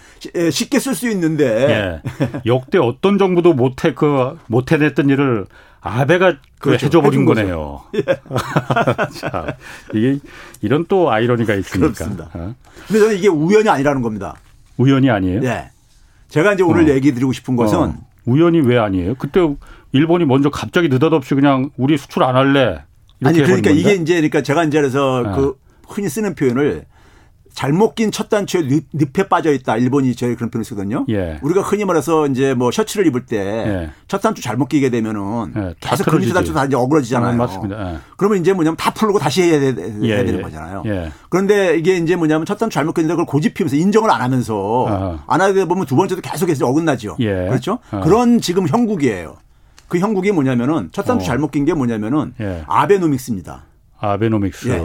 [0.52, 1.45] 쉽게 쓸 수 있는데.
[1.45, 2.02] 예.
[2.45, 5.45] 역대 어떤 정부도 못해, 그, 못해냈던 일을
[5.82, 6.88] 아베가 그 그렇죠.
[6.88, 7.82] 해줘버린 거네요.
[7.95, 8.04] 예.
[9.19, 9.56] 자,
[9.93, 10.19] 이게
[10.62, 11.93] 이런 또 아이러니가 있으니까.
[11.93, 12.30] 그렇습니다.
[12.34, 12.56] 어?
[12.88, 14.36] 근데 저는 이게 우연이 아니라는 겁니다.
[14.78, 15.41] 우연이 아니에요?
[15.43, 15.69] 예.
[16.28, 16.93] 제가 이제 오늘 어.
[16.93, 17.95] 얘기 드리고 싶은 것은 어.
[18.26, 19.15] 우연이 왜 아니에요?
[19.15, 19.41] 그때
[19.91, 22.84] 일본이 먼저 갑자기 느닷없이 그냥 우리 수출 안 할래.
[23.24, 25.32] 아니 그러니까 이게 이제 그러니까 제가 이제 그래서 네.
[25.36, 25.58] 그
[25.89, 26.86] 흔히 쓰는 표현을
[27.52, 28.62] 잘못 낀 첫 단추에
[28.93, 29.75] 늪 에 빠져 있다.
[29.78, 31.04] 일본이 저희 그런 표현을 쓰거든요.
[31.10, 31.39] 예.
[31.41, 34.21] 우리가 흔히 말해서 이제 뭐 셔츠를 입을 때첫 예.
[34.21, 35.75] 단추 잘못 끼게 되면은 예.
[35.80, 37.34] 계속 그 밑에 단추 다 이제 어그러지잖아요.
[37.34, 37.93] 어, 맞습니다.
[37.93, 37.97] 예.
[38.17, 39.73] 그러면 이제 뭐냐면 다 풀고 다시 해야, 돼,
[40.04, 40.41] 예, 해야 되는 예.
[40.43, 40.84] 거잖아요.
[41.30, 45.19] 그런데 이게 이제 뭐냐면 첫 단추 잘못 끼는데 그걸 고집피면서 인정을 안 하면서 어.
[45.28, 47.17] 안 하게 보면 두 번째도 계속해서 어긋나죠.
[47.17, 47.80] 그렇죠?
[47.91, 47.99] 어.
[48.02, 49.36] 그런 지금 형국이에요.
[49.88, 51.28] 그 형국이 뭐냐면은 첫 단추 어.
[51.28, 52.34] 잘못 낀 게 뭐냐면은
[52.67, 53.63] 아베노믹스입니다.
[54.01, 54.69] 아베노믹스.
[54.69, 54.81] 예.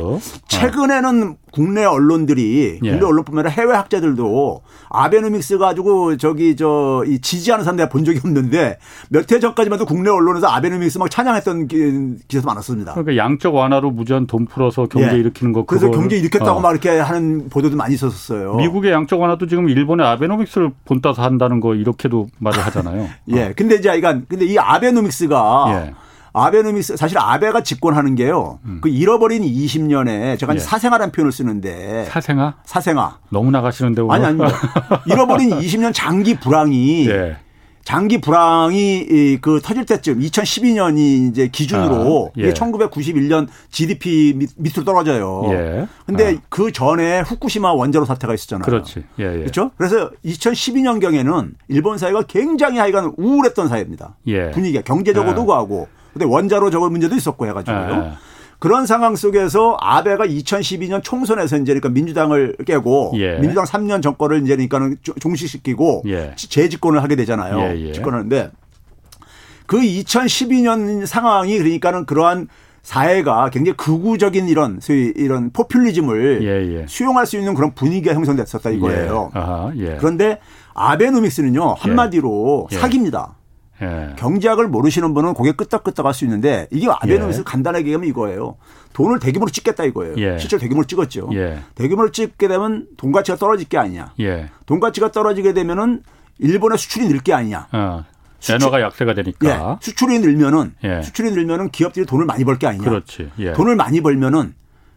[0.48, 2.90] 최근에는 국내 언론들이 예.
[2.90, 8.20] 국내 언론뿐만 아니라 해외 학자들도 아베노믹스 가지고 저기 저 이 지지하는 사람 내가 본 적이
[8.24, 8.79] 없는데
[9.11, 12.92] 몇 해 전까지만 해도 국내 언론에서 아베노믹스 막 찬양했던 기사도 많았습니다.
[12.94, 15.18] 그러니까 양적 완화로 무전 돈 풀어서 경제 예.
[15.18, 16.61] 일으키는 거 그래서 경제 일으켰다고 어.
[16.61, 18.55] 막 이렇게 하는 보도도 많이 있었어요.
[18.57, 23.09] 미국의 양적 완화도 지금 일본의 아베노믹스를 본따서 한다는 거 이렇게도 말을 하잖아요.
[23.35, 23.44] 예.
[23.44, 23.53] 어.
[23.57, 25.94] 근데 이제 이건 근데 이 아베노믹스가 예.
[26.35, 28.59] 아베노믹스 사실 아베가 집권하는 게요.
[28.64, 28.81] 음.
[28.83, 30.59] 그 잃어버린 20년에 제가 예.
[30.59, 32.57] 사생아라는 표현을 쓰는데 사생아?
[32.64, 33.18] 사생아.
[33.31, 34.14] 너무 나가시는데 오늘.
[34.14, 34.53] 아니 아니.
[35.07, 37.37] 잃어버린 20년 장기 불황이 예.
[37.85, 42.44] 장기 불황이 그 터질 때쯤 2012년이 이제 기준으로 아, 예.
[42.44, 45.42] 이게 1991년 GDP 밑 으로 떨어져요.
[45.51, 45.87] 예.
[46.07, 46.40] 근데 아.
[46.49, 48.64] 그 전에 후쿠시마 원자로 사태가 있었잖아요.
[48.64, 49.05] 그렇지.
[49.20, 49.38] 예, 예.
[49.38, 49.70] 그렇죠?
[49.77, 54.16] 그래서 2012년 경에는 일본 사회가 굉장히 하여간 우울했던 사회입니다.
[54.27, 54.51] 예.
[54.51, 55.47] 분위기가 경제적으로도 예.
[55.47, 58.03] 그하고 근데 원자로 저거 문제도 있었고 해가지고요.
[58.03, 58.12] 네.
[58.61, 63.38] 그런 상황 속에서 아베가 2012년 총선에서 이제 그러니까 민주당을 깨고 예.
[63.38, 66.33] 민주당 3년 정권을 이제 그러니까는 종식시키고 예.
[66.37, 67.59] 재집권을 하게 되잖아요.
[67.61, 67.92] 예, 예.
[67.92, 68.53] 집권하는데
[69.66, 72.48] 그 2012년 상황이 그러니까는 그러한
[72.83, 76.87] 사회가 굉장히 극우적인 이런 소위 이런 포퓰리즘을 예, 예.
[76.87, 79.31] 수용할 수 있는 그런 분위기가 형성됐었다 이거예요.
[79.35, 79.38] 예.
[79.38, 79.96] 아하, 예.
[79.98, 80.38] 그런데
[80.74, 82.77] 아베노믹스는요 한마디로 예.
[82.77, 83.37] 사기입니다.
[83.85, 84.16] 예.
[84.16, 88.57] 경제학을 모르시는 분은 고개 끄덕끄덕 할 수 있는데 이게 아베노믹스 간단하게 얘기하면 이거예요.
[88.92, 90.16] 돈을 대규모로 찍겠다 이거예요.
[90.38, 91.31] 실제로 대규모로 찍었죠.
[91.75, 94.12] 대규모로 찍게 되면 돈 가치가 떨어질 게 아니냐.
[94.66, 96.03] 돈 가치가 떨어지게 되면은
[96.38, 97.68] 일본의 수출이 늘 게 아니냐.
[97.73, 98.05] 어.
[98.51, 101.01] 엔화가 약세가 되니까 예, 수출이 늘면은 예.
[101.03, 102.85] 수출이 늘면은 기업들이 돈을 많이 벌 게 아니냐.
[102.85, 103.31] 그렇지.
[103.38, 103.53] 예.
[103.55, 104.55] 돈을 많이 벌면은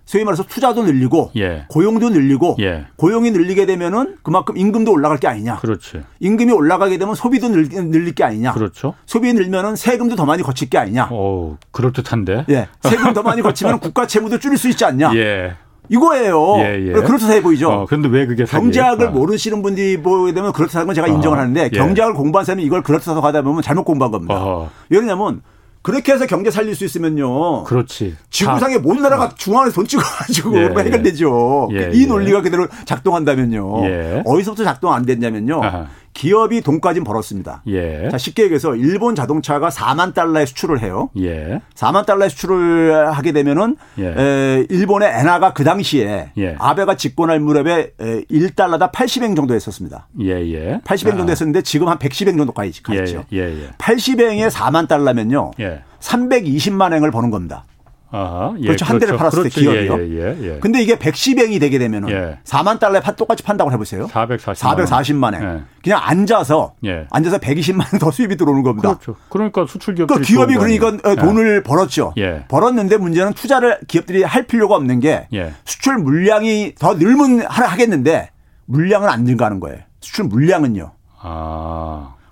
[0.07, 1.65] 소위 말해서 투자도 늘리고 예.
[1.67, 2.85] 고용도 늘리고 예.
[2.95, 5.57] 고용이 늘리게 되면은 그만큼 임금도 올라갈 게 아니냐.
[5.57, 6.01] 그렇지.
[6.21, 8.53] 임금이 올라가게 되면 소비도 늘, 늘릴 게 아니냐.
[8.53, 8.93] 그렇죠.
[9.05, 11.09] 소비 늘면은 세금도 더 많이 거칠 게 아니냐.
[11.11, 12.45] 오, 그럴 듯한데.
[12.49, 12.69] 예.
[12.81, 15.13] 세금 더 많이 거치면 국가 채무도 줄일 수 있지 않냐.
[15.19, 15.55] 예.
[15.89, 16.57] 이거예요.
[16.59, 16.91] 예, 예.
[16.93, 17.69] 그렇듯해 보이죠.
[17.69, 19.11] 어, 그런데 왜 그게 경제학을 어.
[19.11, 21.41] 모르시는 분들이 보게 되면 그렇다는 건 제가 인정을 어.
[21.41, 21.69] 하는데 예.
[21.69, 24.35] 경제학을 공부한 사람이 이걸 그렇다고 하다 보면 잘못 공부한 겁니다.
[24.35, 24.69] 어.
[24.89, 25.41] 왜냐하면
[25.87, 27.63] 그렇게 해서 경제 살릴 수 있으면요.
[27.63, 28.17] 그렇지.
[28.29, 29.29] 지구상의 모든 나라가 어.
[29.37, 31.69] 중앙에 돈 찍어가지고 예, 예, 해결되죠.
[31.71, 33.85] 예, 이 논리가 그대로 작동한다면요.
[33.85, 34.21] 예.
[34.25, 35.63] 어디서부터 작동 안 됐냐면요.
[35.63, 35.87] 아하.
[36.17, 37.61] 기업이 돈까지 벌었습니다.
[37.67, 38.09] 예.
[38.09, 41.11] 자, 쉽게 얘기해서 일본 자동차가 4만 달러의 수출을 해요.
[41.19, 41.61] 예.
[41.75, 44.15] 4만 달러의 수출을 하게 되면은 예.
[44.17, 46.55] 에, 일본의 엔화가 그 당시에 예.
[46.57, 50.07] 아베가 집권할 무렵에 에, 1달러당 80엔 정도 했었습니다.
[50.21, 50.81] 예, 예.
[50.83, 51.29] 80엔 정도 아.
[51.29, 53.25] 했었는데 지금 한 110엔 정도까지 갔죠.
[53.31, 53.69] 예, 예, 예.
[53.77, 55.51] 80엔에 4만 달러면요.
[55.59, 55.83] 예.
[55.99, 57.63] 320만 엔을 버는 겁니다.
[58.09, 58.85] 아하, 예, 그렇죠.
[58.85, 59.17] 한 대를 그렇죠.
[59.17, 59.55] 팔았을 그렇죠.
[59.55, 59.99] 때 기업이요.
[59.99, 60.59] 예, 예, 예.
[60.59, 62.39] 근데 이게 110행이 되게 되면은 예.
[62.45, 64.07] 4만 달러에 파, 똑같이 판다고 해보세요.
[64.07, 65.43] 440만, 440만 원.
[65.43, 65.61] 예.
[65.83, 67.05] 그냥 앉아서 예.
[67.11, 68.89] 앉아서 120만 원 더 수입이 들어오는 겁니다.
[68.95, 69.15] 그렇죠.
[69.29, 71.15] 그러니까 수출 기업들이 그러니까 기업이 그러니까 예.
[71.15, 72.13] 돈을 벌었죠.
[72.17, 72.45] 예.
[72.47, 75.27] 벌었는데 문제는 투자를 기업들이 할 필요가 없는 게
[75.65, 78.29] 수출 물량이 더 늘면 하겠는데
[78.67, 79.79] 물량은 안 증가하는 거예요.
[79.99, 80.91] 수출 물량은요.
[81.19, 81.76] 아.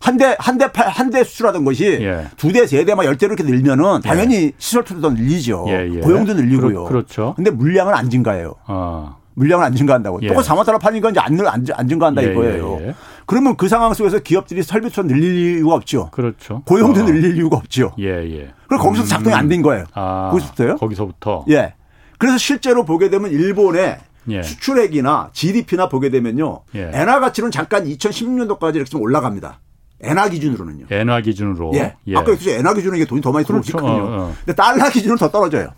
[0.05, 2.27] 한 대, 한 대, 한 대 수출하던 것이 예.
[2.37, 4.07] 두 대, 세 대, 막 열 대로 이렇게 늘면은 예.
[4.07, 4.51] 당연히 예.
[4.57, 5.65] 시설 투자도 늘리죠.
[5.69, 5.99] 예, 예.
[5.99, 6.85] 고용도 늘리고요.
[6.85, 8.55] 그렇, 죠 근데 물량은 안 증가해요.
[8.65, 9.15] 아.
[9.37, 10.19] 물량은 안 증가한다고.
[10.21, 10.27] 예.
[10.29, 12.77] 똑같이 4만 달러 파니까 이제 안, 안, 안 증가한다 예, 이거예요.
[12.81, 12.95] 예, 예.
[13.25, 16.09] 그러면 그 상황 속에서 기업들이 설비 투자 늘릴 이유가 없죠.
[16.11, 16.61] 그렇죠.
[16.65, 17.05] 고용도 어.
[17.05, 17.93] 늘릴 이유가 없죠.
[17.99, 18.53] 예, 예.
[18.67, 19.07] 그럼 거기서 음.
[19.07, 19.85] 작동이 안 된 거예요.
[19.93, 20.75] 아, 거기서부터요?
[20.77, 21.45] 거기서부터.
[21.49, 21.73] 예.
[22.17, 23.97] 그래서 실제로 보게 되면 일본의
[24.29, 24.41] 예.
[24.41, 26.61] 수출액이나 GDP나 보게 되면요.
[26.75, 26.91] 예.
[26.93, 29.59] 엔화 가치는 잠깐 2016년도까지 이렇게 좀 올라갑니다.
[30.05, 30.85] 엔화 기준으로는요.
[30.89, 31.71] 엔화 기준으로.
[31.75, 31.95] 예.
[32.07, 32.15] 예.
[32.15, 33.77] 아까 그래서 엔화 기준으로 이게 돈이 더 많이 들어오거든요.
[33.81, 33.93] 그렇죠.
[33.93, 34.33] 어, 어.
[34.45, 35.69] 근데 달러 기준은 더 떨어져요.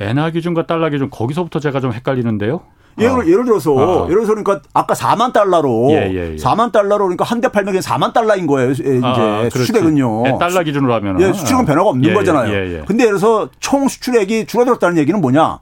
[0.00, 2.62] 엔화 기준과 달러 기준 거기서부터 제가 좀 헷갈리는데요.
[2.98, 3.26] 예를, 어.
[3.26, 4.04] 예를 들어서 어.
[4.08, 6.36] 예를 들어서 그러니까 아까 4만 달러로 예, 예, 예.
[6.36, 8.70] 4만 달러로 그러니까 한 대 팔면 4만 달러인 거예요.
[8.70, 10.24] 이제 아, 수출액은요.
[10.28, 12.52] 예, 달러 기준으로 하면 예, 수출액은 변화가 없는 예, 예, 거잖아요.
[12.54, 15.58] 예, 근데 예를 들어서 총 수출액이 줄어들었다는 얘기는 뭐냐?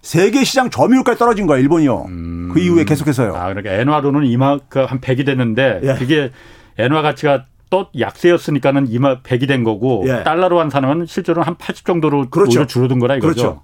[0.00, 2.04] 세계 시장 점유율까지 떨어진 거야 일본이요.
[2.08, 2.50] 음.
[2.54, 3.34] 그 이후에 계속해서요.
[3.34, 6.30] 아 그러니까 엔화로는 이만큼 그한 100이 됐는데 그게
[6.78, 10.22] 엔화 가치가 또 약세였으니까는 이마 100이 된 거고 예.
[10.22, 12.66] 달러로 환산하면 실제로는 한80 정도로 그렇죠.
[12.66, 13.34] 줄어든 거라 이거죠.
[13.34, 13.62] 그렇죠.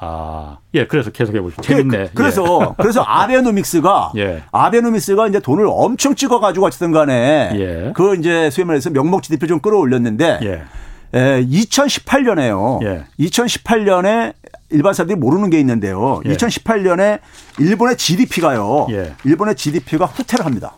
[0.00, 1.60] 아, 예, 그래서 계속해 보시죠.
[1.62, 2.10] 재밌네.
[2.14, 2.74] 그 래서, 예.
[2.78, 4.44] 그래서 아베노믹스가, 예.
[4.52, 7.92] 아베노믹스가 이제 돈을 엄청 찍어가지고 어쨌든 간에, 예.
[7.96, 11.18] 그 이제 소위 말해서 명목 GDP 좀 끌어올렸는데, 예.
[11.18, 12.84] 에, 2018년에요.
[12.84, 13.04] 예.
[13.18, 14.34] 2018년에
[14.70, 16.20] 일반 사람들이 모르는 게 있는데요.
[16.26, 16.32] 예.
[16.34, 17.18] 2018년에
[17.58, 18.86] 일본의 GDP가요.
[18.90, 19.14] 예.
[19.24, 20.74] 일본의 GDP가 후퇴를 합니다.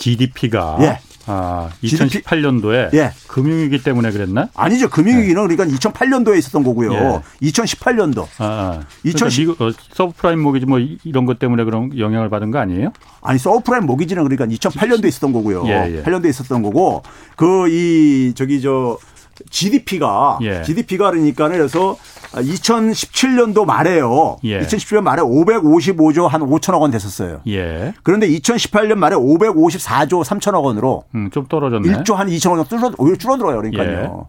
[0.00, 0.98] GDP가 예.
[1.26, 3.12] 아, 2018년도에 예.
[3.28, 4.48] 금융위기 때문에 그랬나?
[4.56, 4.88] 아니죠.
[4.88, 5.54] 금융위기는 네.
[5.54, 6.92] 그러니까 2008년도에 있었던 거고요.
[6.94, 7.46] 예.
[7.48, 8.22] 2018년도.
[8.38, 8.80] 아, 아.
[9.04, 12.92] 2010 그러니까 어, 서브프라임 모기지 뭐 이런 것 때문에 그런 영향을 받은 거 아니에요?
[13.22, 15.64] 아니 서브프라임 모기지는 그러니까 2008년도에 있었던 거고요.
[15.68, 16.02] 예, 예.
[16.02, 17.02] 8년도에 있었던 거고
[17.36, 18.98] 그 이 저기 저
[19.48, 20.62] GDP가 예.
[20.62, 21.96] GDP가 그러니까 그래서
[22.32, 24.36] 2017년도 말에요.
[24.44, 24.60] 예.
[24.60, 27.40] 2017년 말에 555조 한 5천억 원 됐었어요.
[27.48, 27.94] 예.
[28.02, 31.88] 그런데 2018년 말에 554조 3천억 원으로 음, 좀 떨어졌네.
[31.88, 33.56] 1조 한 2천억 원 줄어 오히려 줄어들어요.
[33.56, 34.28] 그러니까요.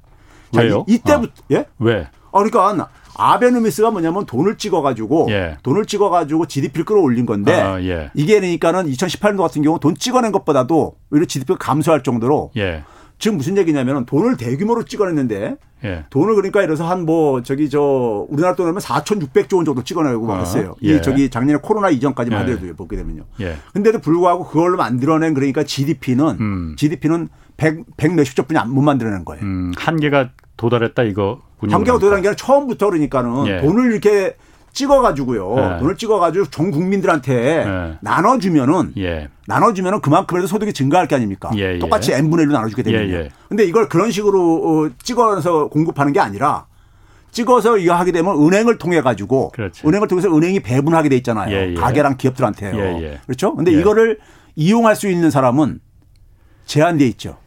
[0.54, 0.56] 예.
[0.56, 0.86] 자, 왜요?
[0.88, 1.45] 이 때부터 어.
[1.52, 1.65] 예?
[1.80, 2.08] 왜?
[2.32, 5.58] 아 그러니까 아베노미스가 뭐냐면 돈을 찍어가지고 예.
[5.63, 8.10] 돈을 찍어가지고 GDP를 끌어올린 건데 아, 예.
[8.13, 12.84] 이게 그러니까는 2018년도 같은 경우 돈 찍어낸 것보다도 오히려 GDP가 감소할 정도로 예.
[13.22, 16.06] 지금 무슨 얘기냐면 돈을 대규모로 찍어냈는데 예.
[16.10, 20.72] 돈을 그러니까 이래서 한 뭐 저기 저 우리나라 돈으로 하면 4,600조 원 정도 찍어내고 말았어요.
[20.72, 20.96] 아, 예.
[20.96, 22.54] 이 저기 작년에 코로나 이전까지만 예.
[22.54, 23.24] 하더라도 보게 되면요.
[23.40, 23.58] 예.
[23.74, 26.76] 근데도 불구하고 그걸로 만들어낸 그러니까 GDP는 음.
[26.78, 29.44] GDP는 100, 100 몇십 조뿐이 못 만들어낸 거예요.
[29.44, 31.42] 음, 한계가 도달했다 이거.
[31.60, 33.62] 한계가 도달한 게 아니라 처음부터 그러니까는 예.
[33.62, 34.36] 돈을 이렇게
[34.74, 35.56] 찍어가지고요.
[35.56, 35.80] 네.
[35.80, 37.98] 돈을 찍어가지고 전 국민들한테 네.
[38.02, 39.30] 나눠주면은 예.
[39.48, 41.52] 나눠주면은 그만큼이라도 소득이 증가할 게 아닙니까?
[41.56, 41.80] 예, 예.
[41.80, 43.14] 똑같이 n분의 1로 나눠주게 되면요.
[43.14, 43.30] 예, 예.
[43.50, 46.68] 근데 이걸 그런 식으로 어, 찍어서 공급하는 게 아니라
[47.32, 49.88] 찍어서 이거 하게 되면 은행을 통해 가지고 그렇지.
[49.88, 51.56] 은행을 통해서 은행이 배분하게 돼 있잖아요.
[51.56, 53.20] 예, 가게랑 기업들한테요.
[53.26, 53.56] 그렇죠?
[53.56, 54.20] 근데 이거를
[54.56, 55.80] 이용할 수 있는 사람은
[56.66, 57.38] 제한돼 있죠.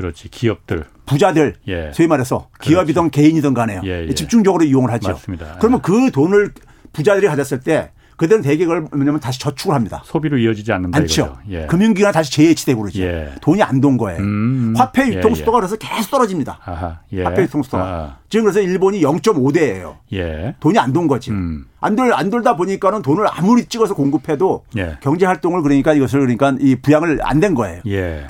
[0.00, 0.28] 그렇지.
[0.30, 0.84] 기업들.
[1.06, 1.90] 부자들 예.
[1.92, 3.20] 소위 말해서 기업이든 그렇지.
[3.20, 3.82] 개인이든 간에 요.
[3.84, 4.14] 예, 예.
[4.14, 5.08] 집중적으로 이용을 하죠.
[5.12, 5.56] 맞습니다.
[5.58, 6.52] 그러면 그 돈을
[6.92, 10.02] 부자들이 가졌을 때 그들은 대개 그걸 뭐냐면 다시 저축을 합니다.
[10.04, 11.38] 소비로 이어지지 않는다 않죠.
[11.48, 11.64] 예.
[11.64, 13.00] 금융기관 다시 재해치되고 그러죠.
[13.00, 13.32] 예.
[13.40, 14.20] 돈이 안 돈 거예요.
[14.20, 14.74] 음.
[14.76, 15.60] 화폐 예, 유통 수도가 예.
[15.60, 16.58] 그래서 계속 떨어집니다.
[16.62, 16.98] 아하.
[17.14, 17.24] 예.
[17.24, 17.82] 화폐 유통 수도가.
[17.82, 18.16] 아하.
[18.28, 19.94] 지금 그래서 일본이 0.5대예요.
[20.12, 20.54] 예.
[20.60, 21.30] 돈이 안 돈 거지.
[21.30, 21.64] 음.
[21.80, 24.64] 안, 돌, 안 돌다 보니까는 돈을 아무리 찍어서 공급해도
[25.00, 27.80] 경제 활동을 그러니까 이것을 그러니까 이 부양을 안 된 거예요.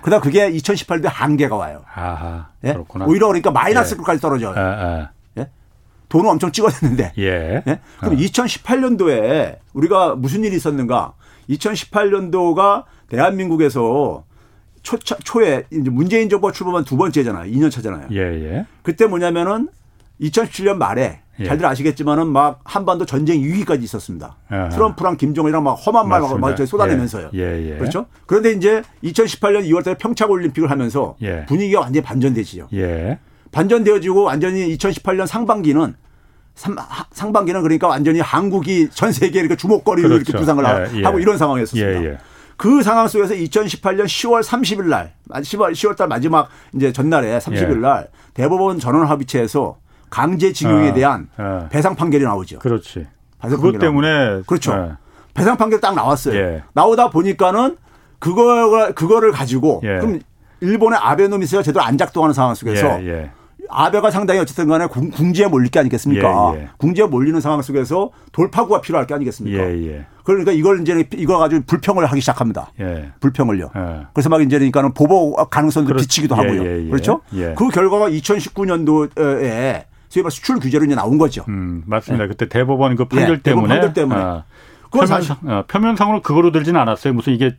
[0.03, 1.83] 그러다 그게 2018년에 한계가 와요.
[1.93, 2.47] 아하.
[3.07, 4.51] 오히려 그러니까 마이너스까지 떨어져요.
[4.57, 5.09] 아, 아.
[6.11, 7.13] 돈을 엄청 찍어냈는데.
[7.19, 7.63] 예.
[7.67, 7.81] 예?
[7.99, 8.17] 그럼 어.
[8.17, 11.15] 2018년도에 우리가 무슨 일이 있었는가?
[11.49, 14.25] 2018년도가 대한민국에서
[14.83, 17.51] 초, 초에 이제 문재인 정부가 출범한 두 번째잖아요.
[17.53, 18.09] 2년 차잖아요.
[18.13, 18.67] 예, 예.
[18.83, 19.69] 그때 뭐냐면은
[20.21, 21.45] 2017년 말에 예.
[21.45, 24.37] 잘들 아시겠지만은 막 한반도 전쟁 위기까지 있었습니다.
[24.49, 24.69] 아하.
[24.69, 27.31] 트럼프랑 김정은이랑 막 험한 말막 쏟아내면서요.
[27.35, 27.71] 예.
[27.71, 27.77] 예.
[27.77, 28.07] 그렇죠?
[28.27, 31.47] 그런데 이제 2018년 2월달에 평창 올림픽을 하면서 예.
[31.47, 32.69] 분위기가 완전히 반전되지요.
[33.51, 33.53] 예.
[33.53, 35.95] 반전되어지고 완전히 2018년 상반기는
[37.13, 40.31] 상반기는 그러니까 완전히 한국이 전 세계에 이렇게 주목거리로 그렇죠.
[40.31, 41.05] 이렇게 부상을 예, 예.
[41.05, 41.89] 하고 이런 상황이었습니다.
[41.89, 42.19] 예, 예,
[42.57, 47.75] 그 상황 속에서 2018년 10월 30일 날, 10월 10월 달 마지막 이제 전날에 30일 예.
[47.77, 49.79] 날 대법원 전원 합의체에서
[50.11, 52.59] 강제징용에 아, 대한 아, 배상 판결이 나오죠.
[52.59, 53.07] 그렇지.
[53.41, 54.73] 그것 때문에 그렇죠.
[54.73, 54.99] 아.
[55.33, 56.37] 배상 판결 딱 나왔어요.
[56.37, 56.63] 예.
[56.75, 57.77] 나오다 보니까는
[58.19, 60.21] 그거 그거를 가지고 그럼
[60.61, 62.99] 일본의 아베노미스가 제대로 안 작동하는 상황 속에서
[63.71, 66.53] 아베가 상당히 어쨌든 간에 궁지에 몰릴 게 아니겠습니까?
[66.55, 66.69] 예, 예.
[66.79, 69.59] 궁지에 몰리는 상황 속에서 돌파구가 필요할 게 아니겠습니까?
[69.59, 70.07] 예, 예.
[70.25, 72.73] 그러니까 이걸 이제 이거 가지고 불평을 하기 시작합니다.
[72.81, 73.11] 예.
[73.21, 73.71] 불평을요.
[73.77, 74.07] 예.
[74.13, 76.91] 그래서 막 이제 그러니까는 보복 가능성도 그렇, 비치기도 하고요.
[76.91, 77.21] 그렇죠?
[77.31, 81.45] 그 결과가 2019년도에 소위 말 수출 규제로 이제 나온 거죠.
[81.49, 82.27] 음, 맞습니다.
[82.27, 83.69] 그때 대법원 그 판결 때문에.
[83.69, 84.21] 판결 때문에.
[84.21, 84.45] 아.
[84.93, 87.15] 표면상, 어, 표면상으로 그거로 들지는 않았어요.
[87.15, 87.57] 무슨 이게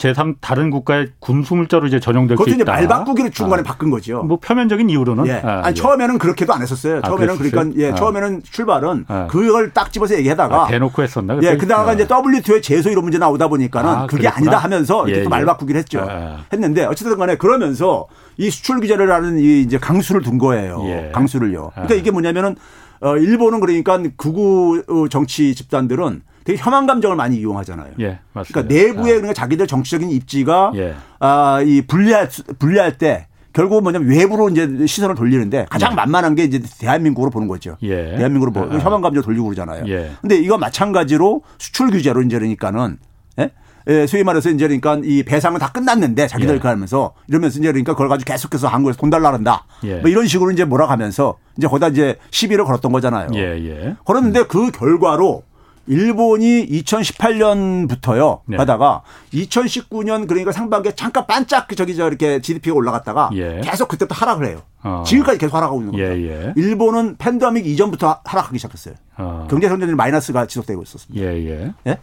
[0.00, 2.44] 제3 다른 국가의 군수물자로 이제 전용될 수 있다.
[2.44, 3.62] 그것도 이제 말 바꾸기를 중간에 아.
[3.62, 4.22] 바꾼 거죠.
[4.22, 5.26] 뭐 표면적인 이유로는.
[5.26, 5.42] 예.
[5.44, 5.74] 아, 아니 예.
[5.74, 7.00] 처음에는 그렇게도 안 했었어요.
[7.02, 7.94] 아, 처음에는 그러니까 예, 아.
[7.94, 9.26] 처음에는 출발은 아.
[9.30, 11.38] 그걸 딱 집어서 얘기하다가 아, 대놓고 했었나?
[11.42, 14.36] 예, 그다가 이제 WTO의 제소 이런 문제 나오다 보니까는 아, 그게 그랬구나?
[14.36, 15.44] 아니다 하면서 예, 말 예.
[15.44, 16.06] 바꾸기를 했죠.
[16.52, 18.06] 했는데 어쨌든 간에 그러면서
[18.38, 20.82] 이 수출 규제를 하는 이 이제 강수를 둔 거예요.
[20.86, 21.10] 예.
[21.12, 21.72] 강수를요.
[21.74, 22.56] 그러니까 이게 뭐냐면은
[23.02, 27.92] 어 일본은 그러니까 극우 정치 집단들은 되게 혐한 감정을 많이 이용하잖아요.
[28.00, 28.62] 예, 맞습니다.
[28.62, 29.14] 그러니까 내부에 아.
[29.14, 30.94] 그러니까 자기들 정치적인 입지가 예.
[31.18, 35.96] 아 이 분리할 분리할 때 결국 뭐냐면 외부로 이제 시선을 돌리는데 가장 예.
[35.96, 37.76] 만만한 게 이제 대한민국으로 보는 거죠.
[37.82, 38.16] 예.
[38.16, 38.78] 대한민국으로 보 아.
[38.78, 39.84] 혐한 감정 돌리고 그러잖아요.
[39.88, 40.12] 예.
[40.20, 42.98] 근데 이거 마찬가지로 수출 규제로 이제 그러니까는
[43.40, 43.50] 예?
[43.88, 46.68] 예, 소위 말해서 이제 그러니까 이 배상은 다 끝났는데 자기들 예.
[46.68, 49.64] 하면서 이러면서 이제 그러니까 그걸 가지고 계속해서 한국에서 돈 달라 한다.
[49.84, 49.96] 예.
[49.96, 53.28] 뭐 이런 식으로 이제 몰아가면서 이제 거기다 이제 시비를 걸었던 거잖아요.
[53.34, 53.96] 예, 예.
[54.04, 54.44] 걸었는데 음.
[54.48, 55.42] 그 결과로
[55.86, 58.40] 일본이 2018년부터요.
[58.46, 58.56] 네.
[58.56, 63.60] 하다가 2019년 그러니까 상반기에 잠깐 반짝 저기 저 이렇게 GDP가 올라갔다가 예.
[63.64, 64.62] 계속 그때부터 하락을 해요.
[64.82, 65.02] 어.
[65.06, 66.04] 지금까지 계속 하락하고 있는 거죠.
[66.04, 66.52] 예, 예.
[66.56, 68.94] 일본은 팬데믹 이전부터 하락하기 시작했어요.
[69.16, 69.46] 어.
[69.50, 71.24] 경제 성장률 마이너스가 지속되고 있었습니다.
[71.24, 71.72] 예, 예.
[71.86, 71.98] 예?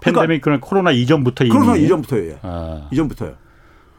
[0.00, 2.36] 팬데믹 그러니까, 코로나 이전부터 코로나 이전부터예요.
[2.42, 2.88] 아.
[2.90, 3.34] 이전부터요.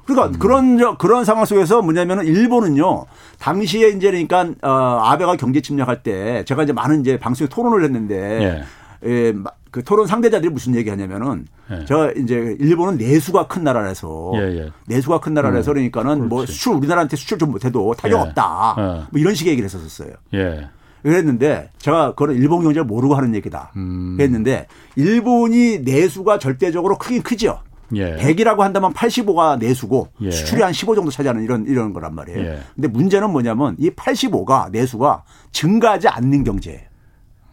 [0.06, 0.40] 그러니까 음.
[0.40, 3.06] 그런 그런 상황 속에서 뭐냐면은 일본은요
[3.40, 8.44] 당시에 이제 그러니까 어 아베가 경제 침략할 때 제가 이제 많은 이제 방송에 토론을 했는데
[8.44, 8.64] 예.
[9.06, 9.34] 예,
[9.72, 11.86] 그 토론 상대자들이 무슨 얘기 하냐면은 예.
[11.86, 14.72] 저 이제 일본은 내수가 큰 나라라서 예, 예.
[14.88, 18.22] 내수가 큰 나라라서 음, 그러니까는 뭐 수출 우리나라한테 수출 좀 못해도 타격 예.
[18.22, 18.76] 없다.
[18.78, 18.84] 예.
[18.84, 20.14] 뭐 이런 식의 얘기를 했었어요.
[20.36, 20.70] 예.
[21.02, 23.72] 그랬는데 제가 그걸 일본 경제를 모르고 하는 얘기다.
[23.76, 24.16] 음.
[24.18, 27.60] 그랬는데 일본이 내수가 절대적으로 크긴 크죠.
[27.96, 28.16] 예.
[28.16, 30.32] 100이라고 한다면 85가 내수고 예.
[30.32, 32.40] 수출이 한 15 정도 차지하는 이런 이런 거란 말이에요.
[32.40, 32.60] 예.
[32.76, 36.93] 근데 문제는 뭐냐면 이 85가 내수가 증가하지 않는 경제예요.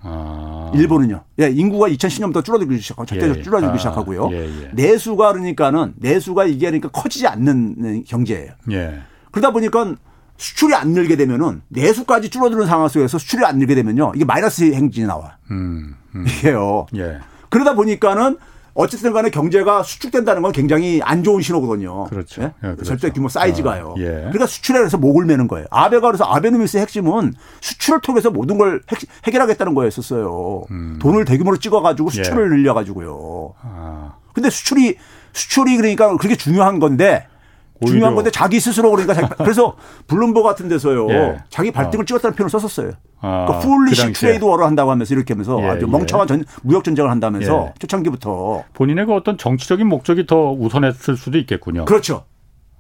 [0.02, 0.72] 아.
[0.74, 1.22] 일본은요.
[1.40, 3.42] 예, 인구가 2010년부터 줄어들기 시작하고 절대적으로 예, 예.
[3.42, 3.78] 줄어들기 아.
[3.78, 4.28] 시작하고요.
[4.32, 8.52] 예, 예, 내수가 그러니까는 내수가 이게 그러니까 커지지 않는 경제예요.
[8.72, 9.00] 예.
[9.30, 9.94] 그러다 보니까
[10.36, 14.12] 수출이 안 늘게 되면은 내수까지 줄어드는 상황 속에서 수출이 안 늘게 되면요.
[14.16, 15.36] 이게 마이너스 행진이 나와.
[15.50, 16.24] 음, 음.
[16.26, 16.86] 이게요.
[16.96, 17.18] 예.
[17.50, 18.38] 그러다 보니까는
[18.74, 22.04] 어쨌든 간에 경제가 수축된다는 건 굉장히 안 좋은 신호거든요.
[22.04, 22.42] 그렇죠.
[22.42, 22.46] 예?
[22.46, 22.84] 예, 그렇죠.
[22.84, 23.88] 절대 규모 사이즈가요.
[23.88, 24.04] 어, 예.
[24.04, 25.66] 그러니까 수출에 대해서 목을 매는 거예요.
[25.70, 28.80] 아베가 그래서 아베노미스의 핵심은 수출을 통해서 모든 걸
[29.26, 30.64] 해 결하겠다는 거였었어요.
[30.70, 30.98] 음.
[31.00, 32.56] 돈을 대규모로 찍어가지고 수출을 예.
[32.56, 33.54] 늘려가지고.
[33.62, 34.14] 아.
[34.32, 34.96] 근데 수출이
[35.32, 37.26] 수출이 그러니까 그렇게 중요한 건데
[37.86, 41.38] 중요한 건데 자기 스스로 그러니까 자기 그래서 블룸버그 같은 데서요 예.
[41.48, 42.06] 자기 발등을 어.
[42.06, 42.92] 찍었다는 표현을 썼었어요.
[43.20, 45.90] 아, 그러니까 foolish 그 trade war를 한다고 하면서 이렇게 하면서 예, 아주 예.
[45.90, 47.74] 멍청한 전, 무역 전쟁을 한다면서 예.
[47.78, 51.84] 초창기부터 본인의 그 어떤 정치적인 목적이 더 우선했을 수도 있겠군요.
[51.84, 52.24] 그렇죠.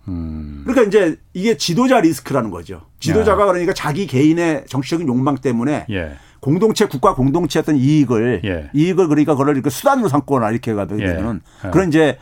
[0.08, 0.62] 음.
[0.66, 2.82] 그러니까 이제 이게 지도자 리스크라는 거죠.
[3.00, 3.48] 지도자가 예.
[3.48, 6.12] 그러니까 자기 개인의 정치적인 욕망 때문에 예.
[6.40, 8.70] 공동체 국가 공동체 어떤 이익을 예.
[8.74, 12.18] 이익을 그러니까 그걸 이렇게 수단으로 삼거나 이렇게 가게 되면 그런 이제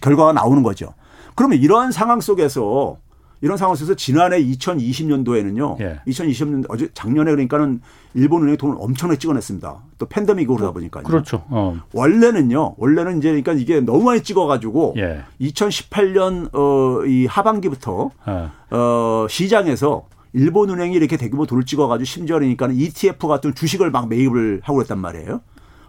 [0.00, 0.94] 결과가 나오는 거죠.
[1.40, 2.98] 그러면 이러한 상황 속에서
[3.40, 5.80] 이런 상황에서 지난해 2020년도에는요.
[5.80, 6.00] 예.
[6.06, 7.80] 2020년 어제 작년에 그러니까는
[8.12, 9.76] 일본 은행이 돈을 엄청나게 찍어냈습니다.
[9.96, 11.00] 또 팬데믹이 오르다 보니까.
[11.00, 11.42] 그렇죠.
[11.48, 11.80] 어.
[11.94, 12.74] 원래는요.
[12.76, 15.22] 원래는 이제 그러니까 이게 너무 많이 찍어가지고 예.
[15.40, 18.50] 2018년 어이 하반기부터 어.
[18.70, 24.60] 어 시장에서 일본 은행이 이렇게 대규모 돈을 찍어가지고 심지어 그러니까는 ETF 같은 주식을 막 매입을
[24.62, 25.40] 하고 그랬단 말이에요.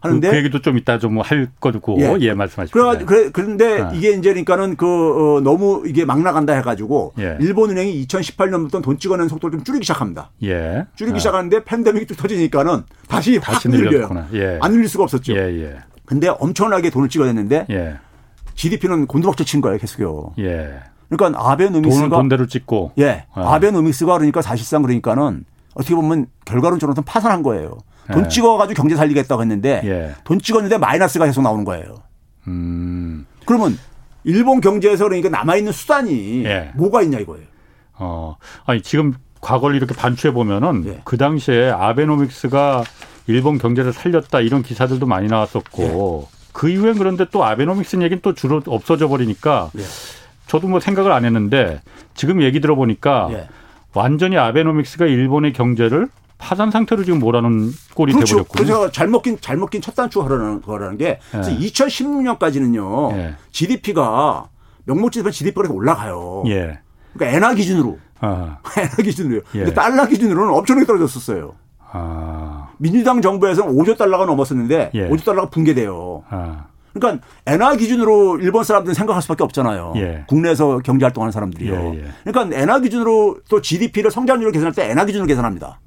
[0.01, 2.77] 하는데 그, 그 얘기도 좀 이따 좀 할 거고 예, 예 말씀하시죠.
[2.77, 3.91] 그래 그래 그런데 아.
[3.93, 4.85] 이게 이제 그러니까는 그
[5.37, 7.37] 어, 너무 이게 막 나간다 해가지고 예.
[7.39, 10.31] 일본 은행이 2018년부터 돈 찍어낸 속도를 좀 줄이기 시작합니다.
[10.43, 10.85] 예.
[10.95, 11.19] 줄이기 아.
[11.19, 14.09] 시작하는데 팬데믹이 또 터지니까는 다시 다시 늘려요.
[14.33, 14.57] 예.
[14.61, 15.33] 안 늘릴 수가 없었죠.
[15.33, 15.77] 예, 예.
[16.05, 17.99] 근데 엄청나게 돈을 찍어냈는데 예.
[18.55, 20.33] GDP는 곤두박질 친 거예요, 계속요.
[20.39, 20.79] 예.
[21.09, 23.25] 그러니까 아베 노믹스가 돈은 돈대로 찍고 예.
[23.33, 23.55] 아.
[23.55, 27.77] 아베노믹스가 그러니까 사실상 그러니까는 어떻게 보면 결과론적으로는 파산한 거예요.
[28.11, 28.27] 돈 예.
[28.29, 30.15] 찍어가지고 경제 살리겠다고 했는데 예.
[30.23, 31.95] 돈 찍었는데 마이너스가 계속 나오는 거예요.
[32.47, 33.25] 음.
[33.45, 33.77] 그러면
[34.23, 36.71] 일본 경제에서 그러니까 남아있는 수단이 예.
[36.75, 37.45] 뭐가 있냐 이거예요.
[37.93, 38.35] 어,
[38.65, 41.01] 아니 지금 과거를 이렇게 반추해 보면은 예.
[41.03, 42.83] 그 당시에 아베노믹스가
[43.27, 46.37] 일본 경제를 살렸다 이런 기사들도 많이 나왔었고 예.
[46.53, 49.81] 그 이후엔 그런데 또 아베노믹스 얘기는 또 주로 없어져 버리니까 예.
[50.47, 51.81] 저도 뭐 생각을 안 했는데
[52.13, 53.29] 지금 얘기 들어보니까
[53.93, 56.09] 완전히 아베노믹스가 일본의 경제를
[56.51, 58.35] 파산 상태로 지금 몰아놓은 꼴이 그렇죠.
[58.35, 61.39] 돼버렸고 그래서 잘 먹긴 잘 먹긴 첫 단추 하라는 거라는 게 예.
[61.39, 63.35] 2016년까지는요 예.
[63.51, 64.49] GDP가
[64.83, 66.43] 명목 지표 GDP가 올라가요.
[66.47, 66.79] 예.
[67.13, 68.57] 그러니까 엔화 기준으로 아.
[68.77, 69.41] 엔화 기준으로요.
[69.55, 69.59] 예.
[69.59, 71.53] 근데 달러 기준으로는 엄청나게 떨어졌었어요.
[71.89, 72.67] 아.
[72.79, 75.07] 민주당 정부에서는 5조 달러가 넘었었는데 예.
[75.07, 76.25] 5조 달러가 붕괴돼요.
[76.29, 76.65] 아.
[76.91, 79.93] 그러니까 엔화 기준으로 일본 사람들은 생각할 수밖에 없잖아요.
[79.95, 80.25] 예.
[80.27, 81.73] 국내에서 경제 활동하는 사람들이요.
[81.73, 82.05] 예, 예.
[82.25, 85.79] 그러니까 엔화 기준으로 또 GDP를 성장률을 계산할 때 엔화 기준으로 계산합니다.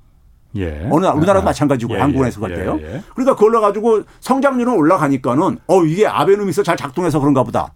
[0.57, 0.87] 예.
[0.91, 1.45] 어느 우리나라도 아.
[1.45, 2.79] 마찬가지고 예, 한국에서 갈 예, 때요.
[2.81, 7.73] 예, 그러니까 그걸로 가지고 성장률은 올라가니까는 어 이게 아베노미스 잘 작동해서 그런가 보다.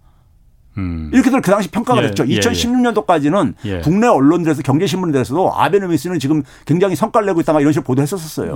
[0.77, 1.09] 음.
[1.13, 2.23] 이렇게들 그 당시 평가가 됐죠.
[2.23, 8.55] 2016년도까지는 국내 언론들에서 경제신문들에서도 아베노미스는 지금 굉장히 성과를 내고 있다 막 이런 식으로 보도했었어요.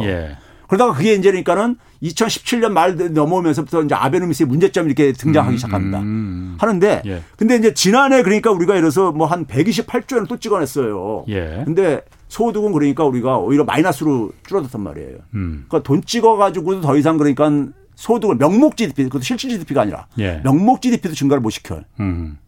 [0.67, 5.99] 그러다가 그게 이제 그러니까는 2017년 말 넘어오면서부터 이제 아베노미스의 문제점이 이렇게 등장하기 음, 시작합니다.
[5.99, 7.21] 음, 하는데 예.
[7.37, 11.25] 근데 이제 지난해 그러니까 우리가 예를 들어서 뭐 한 128조 원을 또 찍어냈어요.
[11.29, 11.61] 예.
[11.65, 12.01] 근데
[12.33, 15.17] 소득은 그러니까 우리가 오히려 마이너스로 줄어들단 말이에요.
[15.35, 15.65] 음.
[15.67, 17.47] 그러니까 돈 찍어가지고도 더 이상 그러니까
[17.93, 20.41] 소득을 명목 GDP, 그것도 실질 GDP가 아니라 예.
[20.43, 21.81] 명목 GDP도 증가를 못 시켜요.
[21.99, 22.39] 음.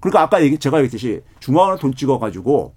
[0.00, 2.74] 그러니까 아까 얘기, 제가 얘기했듯이 중앙은행 돈 찍어가지고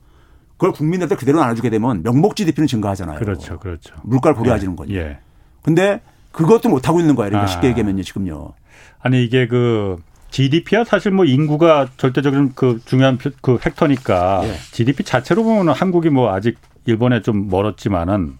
[0.58, 3.18] 그걸 국민들한테 그대로 나눠주게 되면 명목 GDP는 증가하잖아요.
[3.18, 3.96] 그렇죠, 그렇죠.
[4.04, 4.76] 물가를 고려하지는 예.
[4.76, 4.94] 거죠.
[4.94, 5.20] 예.
[5.64, 6.02] 근데
[6.34, 7.30] 그것도 못 하고 있는 거예요.
[7.30, 7.54] 그러니까 아.
[7.54, 8.52] 쉽게 얘기하면요, 지금요.
[9.00, 9.96] 아니 이게 그
[10.30, 14.54] GDP야 사실 뭐 인구가 절대적인 그 중요한 그 팩터니까 예.
[14.72, 18.38] GDP 자체로 보면 한국이 뭐 아직 일본에 좀 멀었지만은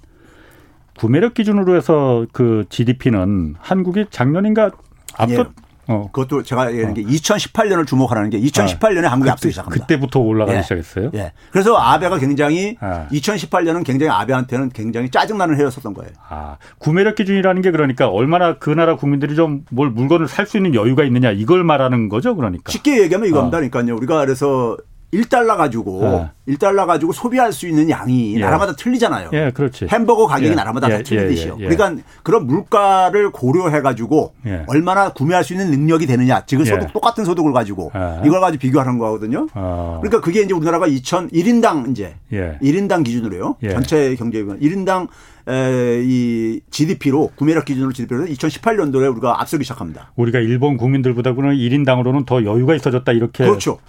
[0.98, 4.72] 구매력 기준으로 해서 그 GDP는 한국이 작년인가
[5.16, 5.67] 앞서 예.
[5.88, 6.10] 어.
[6.12, 9.12] 그것도 제가 얘기하는 게 2018년을 주목하라는 게 2018년에 아.
[9.12, 9.86] 한국이 앞서기 시작합니다.
[9.86, 10.62] 그때부터 올라가기 예.
[10.62, 11.12] 시작했어요?
[11.16, 11.32] 예.
[11.52, 13.08] 그래서 아베가 굉장히 아.
[13.12, 16.12] 2018년은 굉장히 아베한테는 굉장히 짜증나는 해였었던 거예요.
[16.30, 16.58] 아.
[16.78, 21.04] 구매력 기준이라는 게 그러니까 얼마나 그 나라 국민들이 좀 뭘 물건을 살 수 있는 여유가
[21.04, 22.72] 있느냐 이걸 말하는 거죠, 그러니까.
[22.72, 23.94] 쉽게 얘기하면 이겁니다니까요.
[23.94, 23.98] 어.
[23.98, 24.78] 우리가 그래서
[25.14, 26.02] 1달러 가지고
[26.46, 26.56] 네.
[26.56, 28.40] 1달러 가지고 소비할 수 있는 양이 예.
[28.40, 29.30] 나라마다 틀리잖아요.
[29.34, 29.88] 예, 그렇지.
[29.90, 30.56] 햄버거 가격이 예.
[30.56, 31.58] 나라마다 다 예, 틀리듯이요.
[31.60, 34.34] 예, 예, 그러니까 그런 물가를 고려해 가지고
[34.68, 36.46] 얼마나 구매할 수 있는 능력이 되느냐.
[36.46, 37.92] 지금 소득 똑같은 소득을 가지고
[38.26, 39.48] 이걸 가지고 비교하는 거거든요.
[39.54, 40.00] 어.
[40.02, 42.58] 그러니까 그게 이제 우리나라가 2천 1인당 이제 예.
[42.62, 43.58] 1인당 기준으로요.
[43.72, 45.08] 전체 경제 1인당
[45.50, 50.12] 에, 이 GDP로 구매력 기준으로 GDP로 2018년도에 우리가 앞서기 시작합니다.
[50.18, 53.80] 우리가 일본 국민들보다는 1인당으로는 더 여유가 있어졌다 이렇게 그렇죠.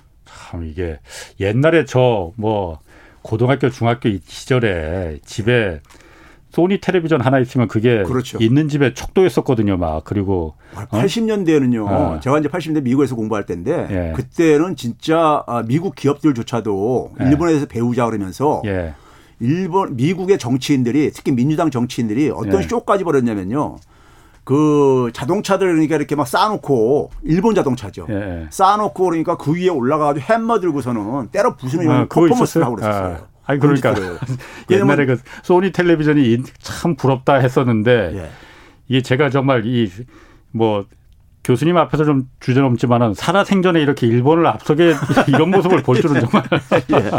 [0.48, 0.98] 참 이게
[1.40, 2.78] 옛날에 저 뭐
[3.22, 5.80] 고등학교 중학교 시절에 집에
[6.50, 8.38] 소니 텔레비전 하나 있으면 그게 그렇죠.
[8.40, 10.02] 있는 집에 척도했었거든요, 막.
[10.04, 11.86] 그리고 80년대에는요.
[11.86, 12.20] 어?
[12.20, 14.12] 제가 이제 80년대 미국에서 공부할 때인데 예.
[14.16, 17.24] 그때는 진짜 아, 미국 기업들조차도 예.
[17.26, 18.94] 일본에서 배우자 그러면서 예.
[19.40, 22.66] 일본 미국의 정치인들이 특히 민주당 정치인들이 어떤 예.
[22.66, 23.76] 쇼까지 벌였냐면요.
[24.48, 28.06] 그 자동차들 그러니까 이렇게 막 쌓아놓고 일본 자동차죠.
[28.08, 28.14] 예.
[28.14, 28.46] 예.
[28.48, 33.18] 쌓아놓고 그러니까 그 위에 올라가가지고 햄머 들고서는 때려 부수는 아, 퍼포먼스를 하고 그랬어요.
[33.20, 33.26] 아.
[33.44, 33.94] 아니 그러니까
[34.70, 38.30] 옛날에 그 소니 텔레비전이 참 부럽다 했었는데 예.
[38.88, 39.90] 이게 제가 정말 이
[40.52, 40.84] 뭐
[41.44, 44.94] 교수님 앞에서 좀 주저넘지만은 살아 생전에 이렇게 일본을 앞서게
[45.28, 46.44] 이런 모습을 볼 줄은 정말
[46.92, 47.10] 예.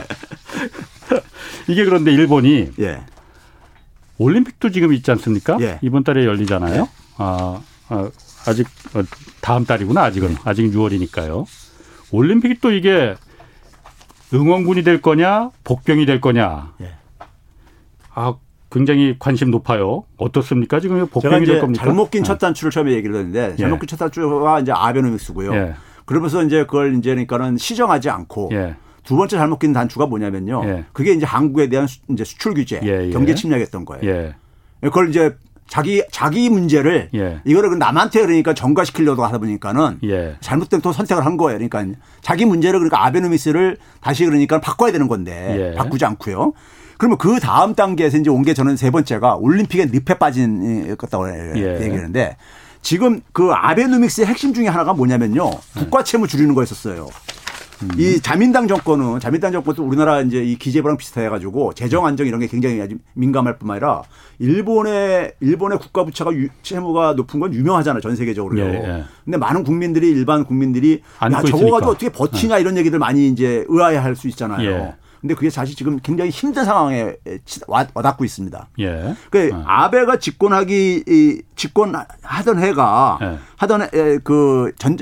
[1.67, 3.01] 이게 그런데 일본이 예.
[4.17, 5.57] 올림픽도 지금 있지 않습니까?
[5.61, 5.79] 예.
[5.81, 6.89] 이번 달에 열리잖아요.
[7.19, 8.09] 아, 아
[8.47, 8.65] 아직
[8.95, 9.03] 어,
[9.41, 11.45] 다음 달이구나 아직은 아직 6월이니까요.
[12.11, 13.15] 올림픽이 또 이게
[14.33, 16.73] 응원군이 될 거냐 복병이 될 거냐.
[16.81, 16.93] 예.
[18.13, 18.35] 아
[18.71, 20.03] 굉장히 관심 높아요.
[20.17, 20.79] 어떻습니까?
[20.79, 21.83] 지금 복병이 될 겁니까?
[21.83, 25.53] 잘못 낀 첫 단추를 처음에 얘기를 했는데 잘못 낀첫 단추가 이제 아베노믹스고요.
[25.53, 25.73] 예.
[26.05, 28.75] 그러면서 이제 그걸 이제 그러니까는 시정하지 않고 예.
[29.03, 30.61] 두 번째 잘못 낀 단추가 뭐냐면요.
[30.65, 30.85] 예.
[30.93, 33.09] 그게 이제 한국에 대한 수, 이제 수출 규제, 예, 예.
[33.09, 34.03] 경제 침략했던 거예요.
[34.05, 34.35] 예.
[34.81, 35.35] 그걸 이제
[35.69, 37.39] 자기 자기 문제를 예.
[37.45, 40.35] 이거를 그 남한테 그러니까 전가시키려고 하다 보니까는 예.
[40.41, 41.59] 잘못된 또 선택을 한 거예요.
[41.59, 45.75] 그러니까 자기 문제를 그러니까 아베노미스를 다시 그러니까 바꿔야 되는 건데 예.
[45.77, 46.53] 바꾸지 않고요.
[46.97, 51.81] 그러면 그 다음 단계에서 이제 온 게 저는 세 번째가 올림픽에 늪에 빠진 것다고 예.
[51.81, 52.35] 얘기하는데
[52.81, 55.51] 지금 그 아베노믹스의 핵심 중에 하나가 뭐냐면요.
[55.77, 57.07] 국가 채무 줄이는 거였었어요.
[57.83, 57.89] 음.
[57.97, 62.47] 이 자민당 정권은 자민당 정권도 우리나라 이제 이 기재부랑 비슷해 가지고 재정 안정 이런 게
[62.47, 64.03] 굉장히 아주 민감할 뿐만 아니라
[64.39, 68.63] 일본의 일본의 국가 부채가 채무가 높은 건 유명하잖아요 전 세계적으로요.
[68.65, 69.03] 예, 예.
[69.23, 72.61] 근데 많은 국민들이 일반 국민들이 야 저거 가지고 어떻게 버티냐 예.
[72.61, 74.69] 이런 얘기들 많이 이제 의아해할 수 있잖아요.
[74.69, 74.95] 예.
[75.21, 77.15] 근데 그게 사실 지금 굉장히 힘든 상황에
[77.67, 78.69] 와닿고 있습니다.
[78.79, 79.15] 예.
[79.29, 79.63] 그 어.
[79.65, 83.37] 아베가 집권하기 집권하던 해가 예.
[83.57, 83.87] 하던 해,
[84.23, 84.97] 그 전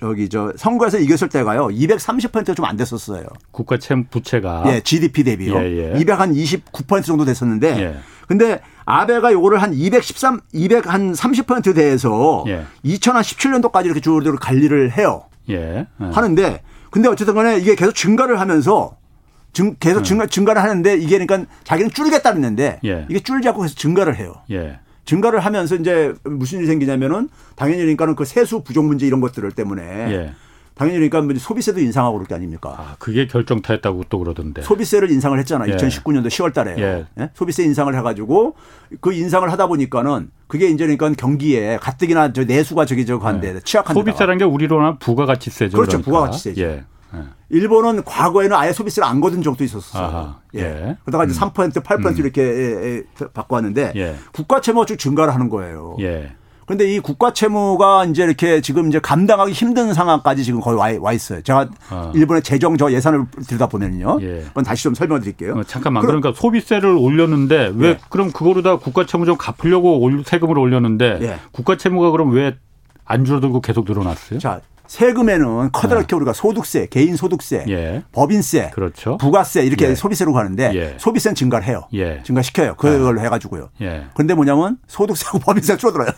[0.00, 1.66] 저기 저 선거에서 이겼을 때가요.
[1.68, 3.24] 230%가 좀 안 됐었어요.
[3.50, 5.56] 국가 채무 부채가 예, GDP 대비요.
[5.56, 6.04] 예, 예.
[6.04, 7.96] 229% 정도 됐었는데 예.
[8.26, 12.64] 근데 아베가 요거를 한 213, 200한 30% 대해서 예.
[12.84, 15.24] 2017년도까지 이렇게 주로 관리를 해요.
[15.50, 15.86] 예.
[16.00, 16.04] 예.
[16.12, 18.96] 하는데 근데 어쨌든 간에 이게 계속 증가를 하면서
[19.52, 20.04] 증, 계속 음.
[20.04, 23.06] 증가, 증가를 하는데 이게 그러니까 자기는 줄이겠다는데 예.
[23.10, 24.34] 이게 줄지 않고 계속 증가를 해요.
[24.50, 24.78] 예.
[25.10, 29.82] 증가를 하면서 이제 무슨 일이 생기냐면은 당연히 그러니까는 그 세수 부족 문제 이런 것들을 때문에
[29.82, 30.32] 예.
[30.74, 32.76] 당연히 그러니까 뭐 소비세도 인상하고 그럴 게 아닙니까?
[32.78, 34.62] 아, 그게 결정타였다고 또 그러던데.
[34.62, 35.68] 소비세를 인상을 했잖아.
[35.68, 35.72] 예.
[35.72, 36.76] 2019년도 10월 달에.
[36.78, 37.06] 예.
[37.18, 37.30] 예?
[37.34, 38.54] 소비세 인상을 해 가지고
[39.00, 43.60] 그 인상을 하다 보니까는 그게 이제 그러니까 경기에 가뜩이나 저 내수가 저기 저거 한데 예.
[43.60, 45.76] 취약한 소비세라는 게 우리로는 부가가치세죠.
[45.76, 45.98] 그렇죠.
[45.98, 46.10] 그러니까.
[46.10, 46.82] 부가가치세죠.
[47.14, 47.18] 예.
[47.18, 47.24] 예.
[47.50, 50.02] 일본은 과거에는 아예 소비세를 안 거둔 적도 있었어요.
[50.02, 50.60] 아하, 예.
[50.60, 50.96] 예.
[51.04, 51.50] 그러다가 이제 음.
[51.50, 52.16] 3% 8% 음.
[52.16, 54.16] 이렇게 예, 예, 바꿔왔는데 예.
[54.32, 55.96] 국가 채무가 쭉 증가를 하는 거예요.
[56.00, 56.32] 예.
[56.66, 61.12] 그런데 이 국가 채무가 이제 이렇게 지금 이제 감당하기 힘든 상황까지 지금 거의 와, 와
[61.12, 61.42] 있어요.
[61.42, 62.12] 제가 아.
[62.14, 64.18] 일본의 재정 저 예산을 들여다 보면요.
[64.20, 64.44] 예.
[64.46, 65.54] 그건 다시 좀 설명을 드릴게요.
[65.54, 66.06] 어, 잠깐만.
[66.06, 67.98] 그럼, 그러니까 소비세를 올렸는데 왜 예.
[68.08, 71.38] 그럼 그거로 다 국가 채무 좀 갚으려고 세금을 올렸는데 예.
[71.50, 72.56] 국가 채무가 그럼 왜
[73.10, 74.38] 안 줄어들고 계속 늘어났어요?
[74.38, 74.60] 자,
[74.94, 76.16] 세금에는 커다랗게 네.
[76.16, 78.02] 우리가 소득세, 개인 소득세, 예.
[78.10, 79.18] 법인세, 그렇죠.
[79.18, 79.94] 부가세 이렇게 예.
[79.94, 80.94] 소비세로 가는데 예.
[80.98, 81.82] 소비세는 증가를 해요.
[81.94, 82.20] 예.
[82.24, 82.74] 증가시켜요.
[82.74, 83.24] 그걸로 예.
[83.24, 83.68] 해가지고요.
[83.82, 84.06] 예.
[84.14, 86.10] 그런데 뭐냐면 소득세하고 법인세가 줄어들어요.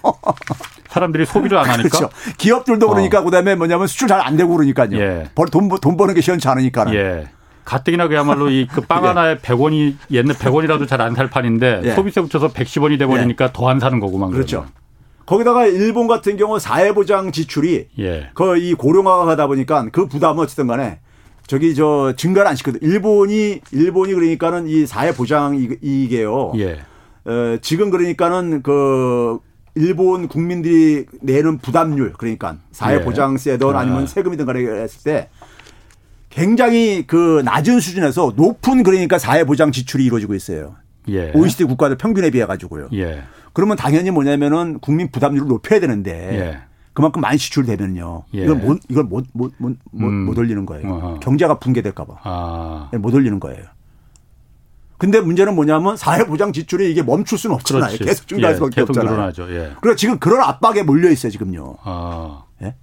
[0.89, 1.91] 사람들이 소비를 안 하니까.
[1.99, 2.09] 그렇죠.
[2.39, 3.25] 기업들도 그러니까 어.
[3.25, 5.27] 그다음에 뭐냐면 수출 잘 안 되고 그러니까요.
[5.51, 6.95] 돈, 돈 버는 게 시원치 않으니까.
[6.95, 7.27] 예.
[7.67, 12.49] 가뜩이나 그야말로 이 그 빵 하나에 100원이 옛날 100원이라도 잘 안 살 판인데 소비세 붙여서
[12.55, 14.31] 110원이 돼 버리니까 더 안 사는 거구만.
[14.31, 14.61] 그렇죠.
[14.63, 14.82] 그러면.
[15.27, 18.31] 거기다가 일본 같은 경우 사회보장 지출이 예.
[18.35, 21.01] 거의 고령화가 가다 보니까 그 부담은 어쨌든 간에
[21.47, 22.81] 저기 저 증가를 안 시거든.
[22.83, 26.53] 일본이 일본이 그러니까는 이 사회보장 이게요.
[26.57, 26.81] 예.
[27.25, 29.39] 어, 지금 그러니까는 그
[29.75, 33.73] 일본 국민들이 내는 부담률 그러니까 사회보장세든 예.
[33.75, 35.29] 아니면 세금이든 간에 했을 때
[36.31, 40.77] 굉장히 그 낮은 수준에서 높은 그러니까 사회보장 지출이 이루어지고 있어요.
[41.09, 41.33] 예.
[41.35, 42.89] OECD 국가들 평균에 비해 가지고요.
[42.95, 43.23] 예.
[43.53, 46.59] 그러면 당연히 뭐냐면은 국민 부담률을 높여야 되는데 예.
[46.95, 48.25] 그만큼 많이 지출되면요.
[48.35, 48.45] 예.
[48.45, 50.25] 이걸 못 이걸 못못못 못 음.
[50.25, 50.89] 못 올리는 거예요.
[50.89, 51.21] 어허.
[51.21, 52.15] 경제가 붕괴될까 봐.
[52.23, 52.91] 아.
[52.93, 53.65] 예, 못 올리는 거예요.
[54.99, 57.87] 근데 문제는 뭐냐면 사회보장 지출이 이게 멈출 수는 없잖아요.
[57.87, 58.05] 그렇지.
[58.05, 59.15] 계속 증가할 예, 수밖에 계속 없잖아요.
[59.15, 59.51] 늘어나죠.
[59.55, 59.73] 예.
[59.81, 61.77] 그래 지금 그런 압박에 몰려 있어요 지금요.
[61.83, 62.45] 아.
[62.63, 62.75] 예?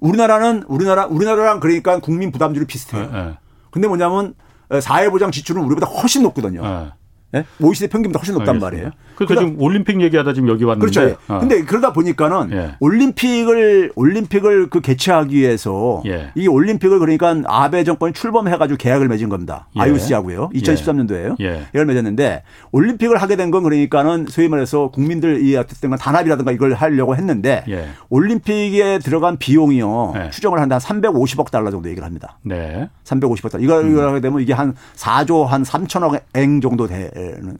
[0.00, 3.10] 우리나라는 우리나라 우리나라랑 그러니까 국민 부담률이 비슷해요.
[3.12, 3.38] 예, 예.
[3.70, 4.34] 근데 뭐냐면
[4.80, 6.92] 사회보장 지출은 우리보다 훨씬 높거든요.
[7.34, 7.38] 예.
[7.38, 7.44] 네?
[7.60, 8.66] OECD 평균보다 훨씬 높단 알겠습니다.
[8.66, 8.90] 말이에요.
[9.14, 10.90] 그러니까 지금 올림픽 얘기하다 지금 여기 왔는데.
[11.00, 11.16] 그렇죠.
[11.28, 11.38] 어.
[11.40, 12.74] 근데 그러다 보니까는 예.
[12.80, 16.30] 올림픽을 올림픽을 그 개최하기 위해서 예.
[16.34, 19.68] 이 올림픽을 그러니까 아베 정권이 출범해 가지고 계약을 맺은 겁니다.
[19.76, 19.80] 예.
[19.82, 20.50] IOC하고요.
[20.54, 21.36] 2013년도에요.
[21.40, 21.66] 예.
[21.72, 27.16] 계약을 맺었는데 올림픽을 하게 된 건 그러니까는 소위 말해서 국민들 이 어쨌든 단합이라든가 이걸 하려고
[27.16, 27.88] 했는데 예.
[28.10, 30.12] 올림픽에 들어간 비용이요.
[30.16, 30.30] 예.
[30.30, 32.38] 추정을 한다 한 350억 달러 정도 얘기를 합니다.
[32.42, 32.88] 네.
[33.04, 33.64] 350억 달러.
[33.64, 33.98] 이걸 음.
[33.98, 37.10] 하게 되면 이게 한 4조 한 3천억 엔 정도 돼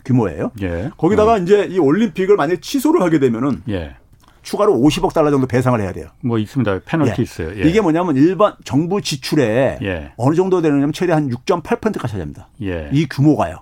[0.05, 0.53] 규모예요.
[0.63, 0.91] 예.
[0.97, 1.39] 거기다가 어.
[1.39, 3.97] 이제 이 올림픽을 만약 취소를 하게 되면은 예.
[4.43, 6.07] 추가로 50억 달러 정도 배상을 해야 돼요.
[6.23, 6.81] 뭐 있습니다.
[6.85, 7.23] 페널티 예.
[7.23, 7.51] 있어요.
[7.57, 7.69] 예.
[7.69, 10.13] 이게 뭐냐면 일반 정부 지출에 예.
[10.17, 12.49] 어느 정도 되느냐면 최대 한 6.8%가 차지합니다.
[12.63, 12.89] 예.
[12.93, 13.59] 이 규모가요.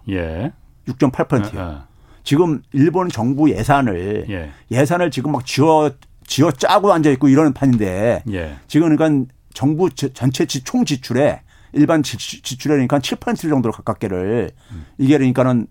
[0.87, 1.61] 6.8%요.
[1.61, 1.89] 아, 아.
[2.25, 5.91] 지금 일본 정부 예산을 예 산을 지금 막 지어
[6.27, 8.23] 지어 짜고 앉아 있고 이러는 판인데
[8.67, 11.41] 지금 그러니까 정부 전체 총 지출에
[11.73, 14.51] 일반 지출에 그러니까 7% 정도로 가깝게를
[14.99, 15.67] 이게 그러니까는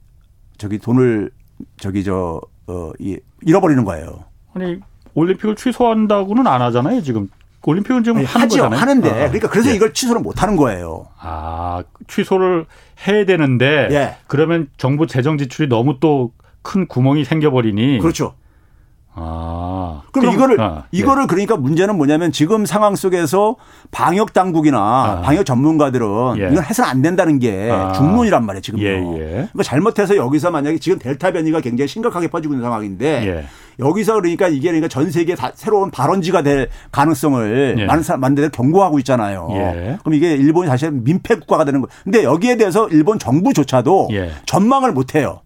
[0.58, 1.32] 저기 돈을
[1.80, 4.26] 저기 저 어, 이, 잃어버리는 거예요.
[4.53, 4.80] 아니
[5.14, 7.30] 올림픽을 취소한다고는 안 하잖아요 지금.
[7.66, 8.80] 올림픽은 지금 아니, 하는 하죠, 거잖아요.
[8.80, 9.76] 하는데 아, 그러니까 그래서 예.
[9.76, 11.08] 이걸 취소를 못 하는 거예요.
[11.20, 12.66] 아 취소를
[13.05, 14.16] 해야 되는데 예.
[14.28, 16.32] 그러면 정부 재정 지출이 너무 또
[16.68, 18.34] 큰 구멍이 생겨버리니 그렇죠.
[19.20, 20.97] 아 아, 그럼 이거를 아, 예.
[20.97, 23.55] 이거를 그러니까 문제는 뭐냐면 지금 상황 속에서
[23.91, 25.22] 방역 당국이나 아.
[25.22, 26.07] 방역 전문가들은
[26.39, 26.49] 예.
[26.51, 27.91] 이건 해서는 안 된다는 게 아.
[27.93, 28.84] 중론이란 말이에요 지금요.
[28.84, 29.26] 예, 예.
[29.30, 33.45] 그러니까 잘못해서 여기서 만약에 지금 델타 변이가 굉장히 심각하게 퍼지고 있는 상황인데 예.
[33.80, 37.86] 여기서 그러니까 이게 그러니까 전 세계 다 새로운 발원지가 될 가능성을 예.
[37.86, 39.47] 많은 사람 만들 경고하고 있잖아요.
[39.53, 39.97] 예.
[40.01, 41.88] 그럼 이게 일본이 사실 민폐 국가가 되는 거.
[42.03, 44.32] 근데 여기에 대해서 일본 정부조차도 예.
[44.45, 45.41] 전망을 못 해요.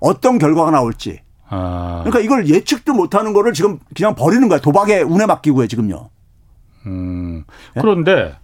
[0.00, 1.20] 어떤 결과가 나올지.
[1.48, 2.02] 아.
[2.04, 4.60] 그러니까 이걸 예측도 못하는 거를 지금 그냥 버리는 거야.
[4.60, 6.10] 도박에 운에 맡기고요 지금요.
[6.86, 7.44] 음.
[7.74, 8.36] 그런데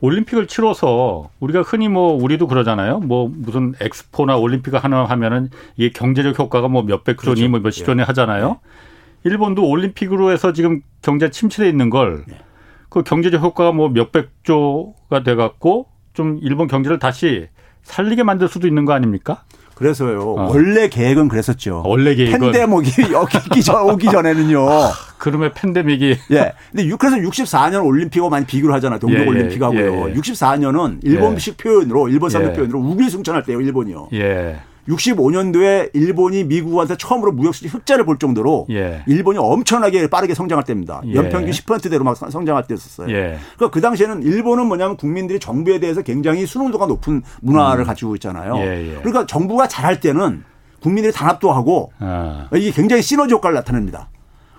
[0.00, 3.00] 올림픽을 치러서 우리가 흔히 뭐 우리도 그러잖아요.
[3.00, 7.50] 뭐 무슨 엑스포나 올림픽을 하나 하면은 이게 경제적 효과가 뭐 몇백 조니 그렇죠.
[7.50, 8.04] 뭐 몇십 조니 예.
[8.04, 8.48] 하잖아요.
[8.48, 9.30] 네.
[9.30, 13.02] 일본도 올림픽으로 해서 지금 경제 침체돼 있는 걸그 네.
[13.04, 17.48] 경제적 효과가 뭐 몇백 조가 돼 갖고 좀 일본 경제를 다시
[17.82, 19.44] 살리게 만들 수도 있는 거 아닙니까?
[19.74, 20.20] 그래서요.
[20.20, 20.50] 어.
[20.50, 21.82] 원래 계획은 그랬었죠.
[21.84, 24.70] 원래 계획은 팬데믹이 오기, 전, 오기 전에는요.
[24.70, 26.52] 아, 그러면 팬데믹이 예.
[26.70, 28.98] 근데 그래서 64년 올림픽하고 많이 비교를 하잖아요.
[28.98, 29.80] 동계 예, 올림픽하고요.
[29.80, 30.14] 예, 예.
[30.14, 31.62] 64년은 일본식 예.
[31.62, 32.52] 표현으로 일본 사람 예.
[32.52, 33.60] 표현으로 우길승천할 때요.
[33.60, 34.08] 일본이요.
[34.14, 34.60] 예.
[34.88, 39.02] 65년도에 일본이 미국한테 처음으로 무역수지 흑자를 볼 정도로 예.
[39.06, 41.00] 일본이 엄청나게 빠르게 성장할 때입니다.
[41.06, 41.14] 예.
[41.14, 43.08] 연평균 10%대로 막 성장할 때였었어요.
[43.10, 43.38] 예.
[43.56, 47.86] 그러니까 그 당시에는 일본은 뭐냐면 국민들이 정부에 대해서 굉장히 순응도가 높은 문화를 음.
[47.86, 48.56] 가지고 있잖아요.
[48.58, 48.94] 예, 예.
[48.96, 50.44] 그러니까 정부가 잘할 때는
[50.80, 52.48] 국민들이 단합도 하고 아.
[52.54, 54.10] 이게 굉장히 시너지 효과를 나타냅니다.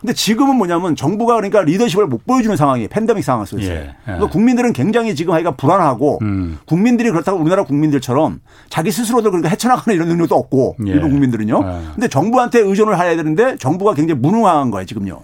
[0.05, 2.89] 근데 지금은 뭐냐면 정부가 그러니까 리더십을 못 보여주는 상황이에요.
[2.89, 3.71] 팬데믹 상황 속에서.
[3.71, 3.93] 예, 예.
[4.05, 6.59] 그러니까 국민들은 굉장히 지금 하기가 불안하고 음.
[6.67, 8.39] 국민들이 그렇다고 우리나라 국민들처럼
[8.69, 10.91] 자기 스스로도 그러니까 헤쳐나가는 이런 능력도 없고 예.
[10.91, 11.59] 일본 국민들은요.
[11.59, 11.85] 예.
[11.95, 15.21] 근데 정부한테 의존을 해야 되는데 정부가 굉장히 무능한 거예요 지금요.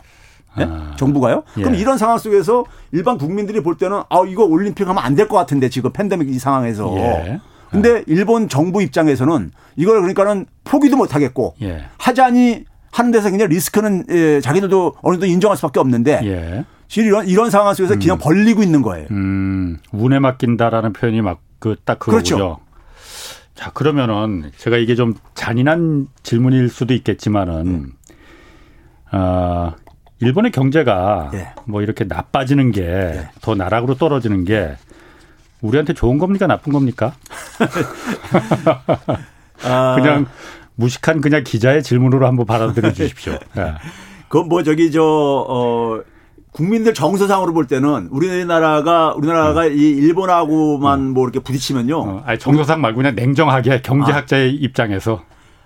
[0.58, 0.66] 네?
[0.68, 0.96] 아.
[0.98, 1.44] 정부가요?
[1.58, 1.62] 예.
[1.62, 5.38] 그럼 이런 상황 속에서 일반 국민들이 볼 때는 아 이거 올림픽 하면 안 될 것
[5.38, 6.92] 같은데 지금 팬데믹 이 상황에서.
[6.98, 7.40] 예.
[7.70, 11.84] 근데 일본 정부 입장에서는 이걸 그러니까는 포기도 못 하겠고 예.
[12.00, 16.66] 하자니 하는 데서 그냥 리스크는 예, 자기들도 어느 정도 인정할 수밖에 없는데 예.
[16.98, 18.00] 이런 이런 상황 속에서 음.
[18.00, 19.08] 그냥 벌리고 있는 거예요.
[19.12, 22.36] 음, 운에 맡긴다라는 표현이 막 그 딱 그거죠.
[22.36, 22.60] 그렇죠.
[23.54, 27.92] 자 그러면은 제가 이게 좀 잔인한 질문일 수도 있겠지만은
[29.14, 29.18] 예.
[29.18, 29.76] 어,
[30.20, 31.54] 일본의 경제가 예.
[31.66, 33.56] 뭐 이렇게 나빠지는 게더 예.
[33.56, 34.76] 나락으로 떨어지는 게
[35.62, 37.14] 우리한테 좋은 겁니까 나쁜 겁니까?
[39.64, 39.96] 아.
[39.96, 40.26] 그냥
[40.82, 43.38] 무식한 그냥 기자의 질문으로 한번 받아들여 주십시오.
[43.56, 43.74] 네.
[44.28, 46.02] 그건 뭐 저기 저, 어,
[46.52, 49.74] 국민들 정서상으로 볼 때는 우리나라가 우리나라가 음.
[49.74, 51.14] 이 일본하고만 음.
[51.14, 51.98] 뭐 이렇게 부딪히면요.
[51.98, 54.58] 어, 아니 정서상 말고 그냥 냉정하게 경제학자의 아.
[54.60, 55.22] 입장에서.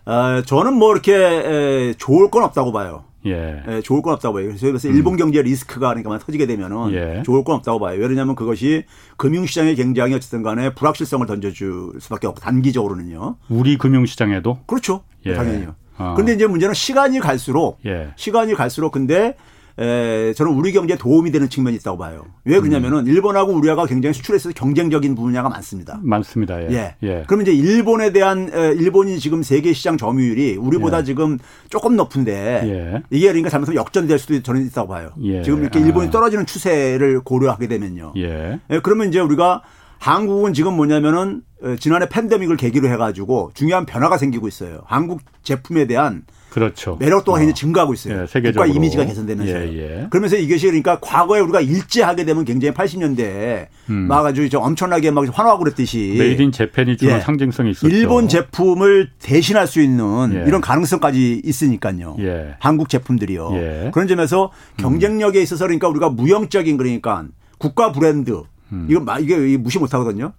[0.05, 3.05] 아, 저는 뭐 이렇게 에, 좋을 건 없다고 봐요.
[3.25, 3.63] 예.
[3.67, 3.81] 예.
[3.81, 4.51] 좋을 건 없다고 봐요.
[4.59, 4.95] 그래서 음.
[4.95, 7.23] 일본 경제 리스크가 그러니까 터지게 되면은 예.
[7.23, 7.99] 좋을 건 없다고 봐요.
[7.99, 8.85] 왜냐하면 그것이
[9.17, 13.37] 금융시장에 굉장히 어쨌든 간에 불확실성을 던져줄 수밖에 없고 단기적으로는요.
[13.49, 14.59] 우리 금융시장에도?
[14.65, 15.03] 그렇죠.
[15.25, 15.33] 예.
[15.33, 15.75] 당연히요.
[15.97, 16.13] 어.
[16.15, 18.09] 근데 이제 문제는 시간이 갈수록 예.
[18.15, 19.35] 시간이 갈수록 근데
[19.77, 22.25] 에, 저는 우리 경제에 도움이 되는 측면이 있다고 봐요.
[22.45, 23.07] 왜 그러냐면은 음.
[23.07, 25.99] 일본하고 우리가 굉장히 수출에서 경쟁적인 분야가 많습니다.
[26.01, 26.63] 많습니다.
[26.63, 26.71] 예.
[26.71, 26.95] 예.
[27.03, 27.23] 예.
[27.27, 31.03] 그러면 이제 일본에 대한 에, 일본이 지금 세계 시장 점유율이 우리보다 예.
[31.03, 33.03] 지금 조금 높은데 예.
[33.09, 35.11] 이게 그러니까 잘못하면 역전될 수도 저는 있다고 봐요.
[35.23, 35.43] 예.
[35.43, 36.11] 지금 이렇게 일본이 아.
[36.11, 38.13] 떨어지는 추세를 고려하게 되면요.
[38.15, 38.59] 예.
[38.69, 38.79] 예.
[38.79, 39.61] 그러면 이제 우리가
[39.97, 41.41] 한국은 지금 뭐냐면은
[41.79, 44.81] 지난해 팬데믹을 계기로 해가지고 중요한 변화가 생기고 있어요.
[44.85, 46.23] 한국 제품에 대한
[46.55, 46.95] 그렇죠.
[47.01, 47.51] 매력도가 어.
[47.53, 48.21] 증가하고 있어요.
[48.21, 48.63] 예, 세계적으로.
[48.63, 49.51] 국가 이미지가 개선되면서.
[49.51, 50.07] 예, 예.
[50.09, 54.07] 그러면서 이것이 그러니까 과거에 우리가 일제하게 되면 굉장히 80년대에 음.
[54.07, 57.19] 막 아주 엄청나게 막 환호하고 그랬듯이 Made in Japan이 주는 예.
[57.19, 57.93] 상징성이 있었죠.
[57.93, 60.47] 일본 제품을 대신할 수 있는 예.
[60.47, 62.15] 이런 가능성까지 있으니까요.
[62.19, 62.55] 예.
[62.59, 63.49] 한국 제품들이요.
[63.55, 63.91] 예.
[63.93, 67.25] 그런 점에서 경쟁력에 있어서 그러니까 우리가 무형적인 그러니까
[67.57, 68.87] 국가 브랜드 음.
[68.89, 70.31] 이거 이게 무시 못 하거든요.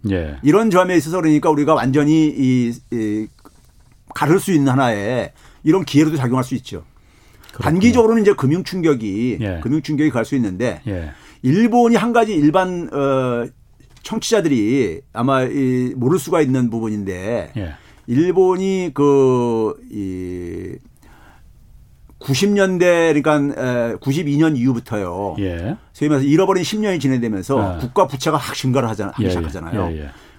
[0.43, 3.27] 이런 점에 있어서 그러니까 우리가 완전히 이, 이
[4.15, 5.33] 가를 수 있는 하나의
[5.67, 6.85] 이런 기회로도 작용할 수 있죠.
[7.53, 7.65] 그렇군요.
[7.65, 9.61] 단기적으로는 이제 금융 충격이 예.
[9.63, 11.11] 금융 충격이 갈 수 있는데 예.
[11.43, 13.47] 일본이 한 가지 일반 어
[14.03, 17.75] 청취자들이 아마 이 모를 수가 있는 부분인데 예.
[18.07, 20.77] 일본이 그이
[22.21, 25.35] 90년대 그러니까 92년 이후부터요.
[25.41, 25.77] 예.
[25.93, 27.79] 소위 말해서 잃어버린 10년이 진행되면서 아.
[27.79, 29.31] 국가 부채가 확 증가를 하잖아, 하기 예, 예.
[29.31, 29.91] 시작하잖아요.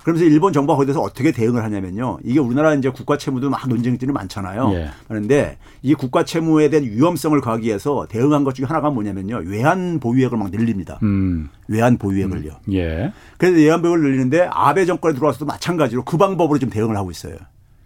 [0.08, 2.20] 그러면서 일본 정부가 거기에 대해서 어떻게 대응을 하냐면요.
[2.24, 4.72] 이게 우리나라 이제 국가 채무도 막 논쟁들이 많잖아요.
[4.74, 4.88] 예.
[5.06, 9.42] 그런데 이 국가 채무에 대한 위험성을 가기 위해서 대응한 것 중에 하나가 뭐냐면요.
[9.46, 10.98] 외환 보유액을 막 늘립니다.
[11.04, 11.50] 음.
[11.68, 12.52] 외환 보유액을요.
[12.70, 12.74] 음.
[12.74, 13.12] 예.
[13.38, 17.36] 그래서 외환 보유액을 늘리는데 아베 정권에 들어와서도 마찬가지로 그 방법으로 지금 대응을 하고 있어요.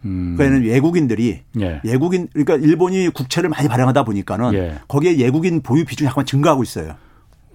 [0.05, 0.35] 음.
[0.37, 1.81] 그러니까는 외국인들이 예.
[1.83, 4.75] 외국인 그러니까 일본이 국채를 많이 발행하다 보니까는 예.
[4.87, 6.93] 거기에 외국인 보유 비중이 약간 증가하고 있어요.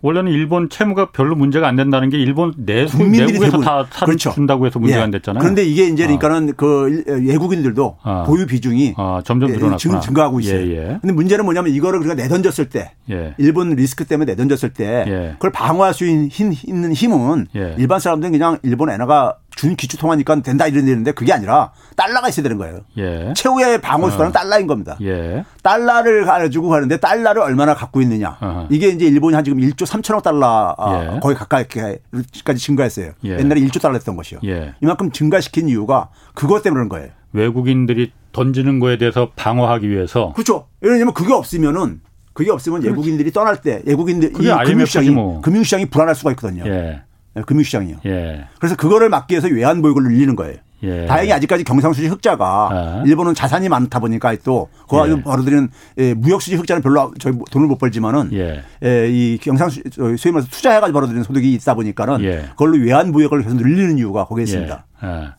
[0.03, 4.31] 원래는 일본 채무가 별로 문제가 안 된다는 게 일본 내수 내국에서 다 그렇죠.
[4.33, 5.05] 준다고 해서 문제가 예.
[5.05, 5.41] 안 됐잖아요.
[5.41, 6.53] 그런데 이게 이제 그러니까는 어.
[6.57, 8.25] 그 외국인들도 어.
[8.27, 10.01] 보유 비중이 어, 점점 늘어났구나.
[10.01, 10.61] 증가하고 있어요.
[10.67, 10.99] 예, 예.
[11.01, 13.35] 근데 문제는 뭐냐면 이거를 우리가 내던졌을 때 예.
[13.39, 15.33] 일본 리스크 때문에 내던졌을 때 예.
[15.35, 17.75] 그걸 방어할 수 있는 힘은 예.
[17.79, 22.59] 일반 사람들은 그냥 일본 엔화가 준 기초 통화니까 된다 이러는데 그게 아니라 달러가 있어야 되는
[22.59, 22.81] 거예요.
[22.99, 23.33] 예.
[23.35, 24.33] 최후의 방어 수단은 어.
[24.33, 24.99] 달러인 겁니다.
[25.01, 25.45] 예.
[25.63, 28.37] 달러를 가지고 가는데 달러를 얼마나 갖고 있느냐.
[28.41, 28.67] 어허.
[28.71, 31.21] 이게 이제 일본이 한 지금 1조 3천억 달러 아, 예.
[31.21, 33.13] 거의 가까이까지 증가했어요.
[33.25, 33.39] 예.
[33.39, 34.41] 옛날에 1조 달러 했던 것이요.
[34.45, 34.75] 예.
[34.83, 37.09] 이만큼 증가시킨 이유가 그것 때문에 그런 거예요.
[37.33, 40.35] 외국인들이 던지는 거에 대해서 방어하기 위해서.
[40.35, 40.67] 그렇죠.
[40.83, 42.03] 왜냐하면 그게 없으면은
[42.35, 42.83] 그게 없으면.
[42.83, 45.41] 외국인들이 떠날 때 외국인들 이 금융시장이 뭐.
[45.41, 46.65] 금융시장이 불안할 수가 있거든요.
[46.67, 47.01] 예.
[47.37, 47.99] 네, 금융시장이요.
[48.07, 48.47] 예.
[48.59, 50.57] 그래서 그거를 막기 위해서 외환 보유고를 늘리는 거예요.
[50.83, 51.07] 예.
[51.07, 53.03] 다행히 아직까지 경상수지 흑자가 아.
[53.07, 55.23] 일본은 자산이 많다 보니까 또 그거 가지고 예.
[55.23, 55.69] 벌어들이는
[55.99, 58.63] 예, 무역수지 흑자는 별로 저희 돈을 못 벌지만은 예.
[58.83, 59.83] 예, 이 경상수
[60.19, 62.47] 소위 말해서 투자해가지고 벌어들이는 소득이 있다 보니까는 예.
[62.51, 64.85] 그걸로 외환 보유고를 계속 늘리는 이유가 거기에 있습니다.
[65.03, 65.07] 예.
[65.07, 65.35] 아.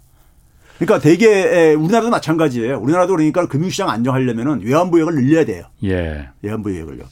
[0.77, 2.77] 그러니까 대개 우리나라도 마찬가지예요.
[2.77, 5.63] 우리나라도 그러니까 금융시장 안정하려면은 외환 보유고를 늘려야 돼요.
[5.83, 6.29] 예.
[6.43, 7.03] 외환 보유고를요.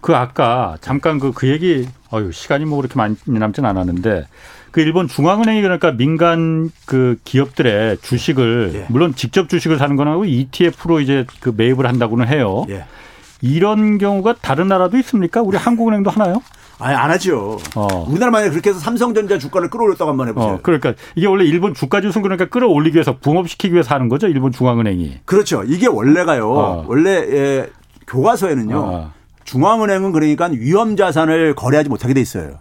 [0.00, 4.26] 그 아까 잠깐 그, 그 얘기, 어유 시간이 뭐 그렇게 많이 남진 않았는데
[4.70, 8.86] 그 일본 중앙은행이 그러니까 민간 그 기업들의 주식을 예.
[8.88, 12.66] 물론 직접 주식을 사는 거는 하고 ETF로 이제 그 매입을 한다고는 해요.
[12.68, 12.84] 예.
[13.40, 15.42] 이런 경우가 다른 나라도 있습니까?
[15.42, 16.42] 우리 한국은행도 하나요?
[16.80, 17.58] 아니, 안 하죠.
[17.74, 18.06] 어.
[18.08, 20.54] 우리나라 만약에 그렇게 해서 삼성전자 주가를 끌어올렸다고 한번 해보세요.
[20.54, 24.28] 어, 그러니까 이게 원래 일본 주가 지수 그러니까 끌어올리기 위해서 붕업시키기 위해서 하는 거죠.
[24.28, 25.20] 일본 중앙은행이.
[25.24, 25.64] 그렇죠.
[25.64, 26.50] 이게 원래가요.
[26.50, 26.84] 어.
[26.86, 27.70] 원래 예,
[28.06, 29.10] 교과서에는요.
[29.48, 29.50] 어.
[29.50, 32.58] 중앙은행은 그러니까 위험 자산을 거래하지 못하게 돼 있어요.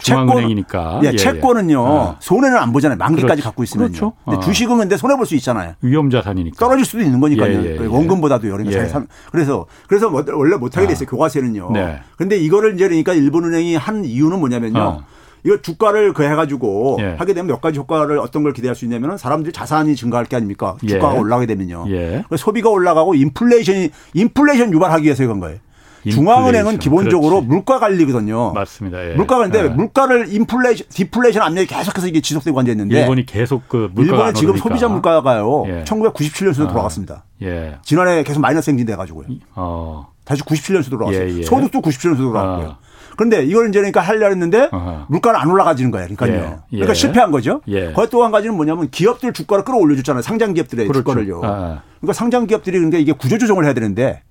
[0.00, 1.00] 중앙은행이니까.
[1.04, 2.16] 예, 예, 채권은요 아.
[2.20, 2.96] 손해는 안 보잖아요.
[2.98, 3.42] 만기까지 그렇죠.
[3.42, 3.88] 갖고 있으면요.
[3.88, 4.12] 그렇죠.
[4.24, 4.40] 근데 아.
[4.40, 5.74] 주식은 근데 손해 볼 수 있잖아요.
[5.82, 6.56] 위험 자산이니까.
[6.56, 7.52] 떨어질 수도 있는 거니까요.
[7.52, 7.86] 예, 예, 예.
[7.86, 8.88] 원금보다도 여러 예.
[9.32, 11.06] 그래서 그래서 뭐 원래 못 하게 돼 있어요.
[11.08, 11.10] 아.
[11.10, 11.70] 교과서는요.
[11.72, 11.98] 네.
[12.16, 14.80] 그런데 이거를 이제 그러니까 일본은행이 한 이유는 뭐냐면요.
[14.80, 15.04] 아.
[15.44, 17.14] 이거 주가를 그 해가지고 예.
[17.18, 20.76] 하게 되면 몇 가지 효과를 어떤 걸 기대할 수 있냐면은 사람들이 자산이 증가할 게 아닙니까?
[20.86, 21.18] 주가가 예.
[21.18, 21.86] 올라가게 되면요.
[21.90, 22.24] 예.
[22.36, 25.58] 소비가 올라가고 인플레이션이 인플레이션 유발하기 위해서 이건 거예요.
[26.10, 27.46] 중앙은행은 기본적으로 그렇지.
[27.48, 28.52] 물가 관리거든요.
[28.52, 29.10] 맞습니다.
[29.10, 29.14] 예.
[29.14, 29.68] 물가 관리인데 예.
[29.68, 34.56] 물가를 인플레이션, 디플레이션 압력이 계속해서 이게 지속되고 앉아 있는데 일본이 계속 그 물가가 일본의 지금
[34.56, 35.64] 소비자 물가가요.
[35.68, 35.84] 예.
[35.84, 36.68] 1997년수로 아.
[36.68, 37.24] 돌아갔습니다.
[37.42, 37.76] 예.
[37.82, 39.26] 지난해 계속 마이너스 행진돼 가지고요.
[39.54, 40.08] 어.
[40.24, 41.22] 다시 97년수 돌아왔어요.
[41.28, 41.42] 예, 예.
[41.42, 42.68] 소득도 97년수 돌아왔고요.
[42.68, 42.78] 아.
[43.16, 45.06] 그런데 이걸 이제 그러니까 하려 했는데 어허.
[45.08, 46.06] 물가는 안 올라가지는 거예요.
[46.14, 46.32] 그러니까요.
[46.32, 46.56] 예.
[46.72, 46.76] 예.
[46.76, 47.62] 그러니까 실패한 거죠.
[47.66, 47.92] 예.
[47.92, 50.22] 거기 또 한 가지는 뭐냐면 기업들 주가를 끌어올려줬잖아요.
[50.22, 51.00] 상장 기업들의 그렇죠.
[51.02, 51.40] 주가를요.
[51.42, 51.82] 아.
[52.00, 54.22] 그러니까 상장 기업들이 근데 이게 구조 조정을 해야 되는데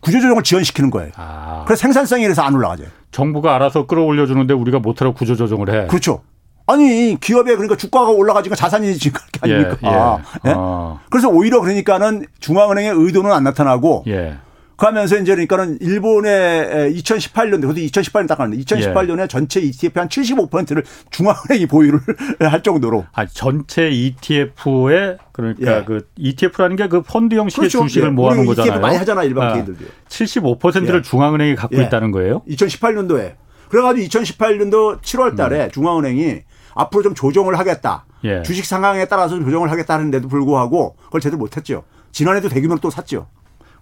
[0.00, 1.10] 구조조정을 지연시키는 거예요.
[1.16, 1.64] 아.
[1.66, 2.84] 그래서 생산성이 그래서 안 올라가죠.
[3.10, 5.86] 정부가 알아서 끌어올려주는데 우리가 못하러 구조조정을 해.
[5.86, 6.22] 그렇죠.
[6.66, 9.76] 아니 기업에 그러니까 주가가 올라가지고 자산이 증가할 게 아닙니까?
[9.84, 10.50] 예, 예.
[10.50, 10.54] 예?
[10.54, 11.00] 어.
[11.10, 14.36] 그래서 오히려 그러니까는 중앙은행의 의도는 안 나타나고 예.
[14.78, 19.26] 그러면서 이제 그러니까는 일본의 2018년도 그것도 2018년 딱 하는데 2018년에 예.
[19.26, 22.00] 전체 ETF 한 75%를 중앙은행이 보유를
[22.40, 23.04] 할 정도로.
[23.12, 25.84] 아 전체 ETF에 그러니까 예.
[25.84, 27.86] 그 ETF라는 게 그 펀드 형식의 그렇죠.
[27.86, 28.12] 주식을 예.
[28.12, 28.70] 모아놓은 거잖아요.
[28.70, 29.84] ETF 많이 하잖아 일반 개인들도.
[29.84, 31.02] 아, 75%를 예.
[31.02, 31.82] 중앙은행이 갖고 예.
[31.82, 32.42] 있다는 거예요?
[32.48, 33.34] 2018년도에.
[33.68, 35.70] 그래가지고 2018년도 7월달에 음.
[35.70, 36.40] 중앙은행이
[36.74, 38.06] 앞으로 좀 조정을 하겠다.
[38.24, 38.42] 예.
[38.42, 41.84] 주식 상황에 따라서 조정을 하겠다 하는데도 불구하고 그걸 제대로 못했죠.
[42.12, 43.26] 지난해도 대규모로 또 샀죠.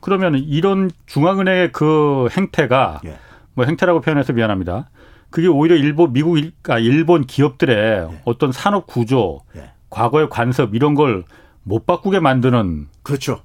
[0.01, 3.19] 그러면 이런 중앙은행의 그 행태가 예.
[3.55, 4.91] 뭐 행태라고 표현해서 미안합니다.
[5.31, 6.39] 그게 오히려 일본 미국
[6.69, 7.77] 아 일본 기업들의
[8.11, 8.23] 예.
[8.25, 9.71] 어떤 산업 구조, 예.
[9.91, 11.25] 과거의 관습 이런 걸
[11.67, 13.41] 못 바꾸게 만드는 그렇죠.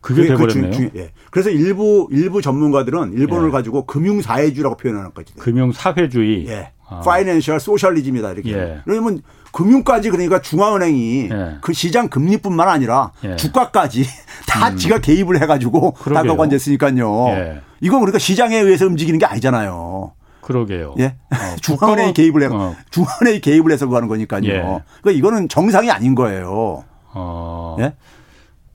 [0.00, 0.70] 그게, 그게 돼버렸네요.
[0.70, 1.12] 그 주, 예.
[1.30, 3.52] 그래서 일부 일부 전문가들은 일본을 예.
[3.52, 5.34] 가지고 금융 사회주의라고 표현하는 거죠.
[5.36, 6.48] 금융 사회주의.
[6.48, 6.72] 예.
[7.04, 8.52] 파이낸셜 소셜리즘이다 이렇게.
[8.52, 8.80] 예.
[8.84, 9.22] 그러면
[9.52, 11.56] 금융까지 그러니까 중앙은행이 예.
[11.60, 13.36] 그 시장 금리뿐만 아니라 예.
[13.36, 14.06] 주가까지
[14.46, 14.76] 다 음.
[14.76, 17.28] 지가 개입을 해가지고 다가고 앉았으니까요.
[17.30, 17.60] 예.
[17.80, 20.12] 이건 그러니까 시장에 의해서 움직이는 게 아니잖아요.
[20.42, 20.94] 그러게요.
[20.98, 21.16] 예.
[21.30, 22.74] 어, 중앙은행이 개입을 해, 어.
[22.90, 24.42] 중앙은행이 개입을 해서 하는 거니까요.
[24.44, 24.60] 예.
[24.60, 26.84] 그러니까 이거는 정상이 아닌 거예요.
[27.12, 27.76] 어.
[27.80, 27.94] 예.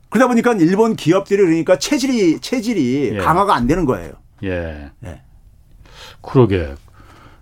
[0.10, 3.18] 그러다 보니까 일본 기업들이 그러니까 체질이 체질이 예.
[3.18, 4.14] 강화가 안 되는 거예요.
[4.44, 4.90] 예.
[5.06, 5.22] 예.
[6.22, 6.76] 그러게.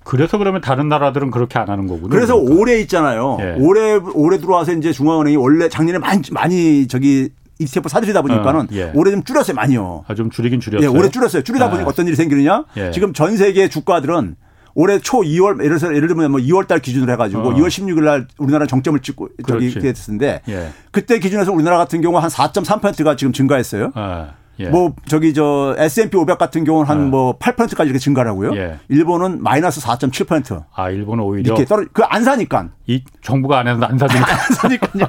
[0.04, 2.10] 그래서 그러면 다른 나라들은 그렇게 안 하는 거군요.
[2.10, 2.62] 그래서 그러니까.
[2.62, 3.38] 올해 있잖아요.
[3.42, 3.56] 예.
[3.60, 7.30] 올해 올해 들어와서 이제 중앙은행이 원래 작년에 많이 많이 저기
[7.60, 8.92] ETF 사들이다 보니까는 어, 예.
[8.94, 10.06] 올해 좀 줄였어요, 많이요.
[10.08, 10.90] 아, 좀 줄이긴 줄였어요.
[10.90, 11.44] 예, 올해 줄였어요.
[11.44, 11.70] 줄이다 아.
[11.70, 12.66] 보니까 어떤 일이 생기느냐?
[12.78, 12.92] 예.
[12.92, 14.36] 지금 전 세계 주가들은
[14.76, 17.54] 올해 초 2월 예를 들어서 예를 들면 뭐 2월 달 기준으로 해 가지고 어.
[17.54, 20.70] 2월 16일 날 우리나라 정점을 찍고 저기 됐었는데 예.
[20.92, 23.92] 그때 기준에서 우리나라 같은 경우 한 4.3%가 지금 증가했어요.
[23.96, 24.32] 아.
[24.60, 24.70] 예.
[24.70, 27.40] 뭐 저기 저 S&P 500 같은 경우는 한뭐 예.
[27.40, 28.56] 8%까지 이렇게 증가하고요.
[28.56, 28.80] 예.
[28.90, 30.64] 일본은 마이너스 4.7%.
[30.74, 32.70] 아, 일본은 오히려 이렇게 떨어 그안 사니까.
[32.88, 34.20] 이 정부가 안 해서 안 사니까.
[34.32, 35.06] 안 사니까요.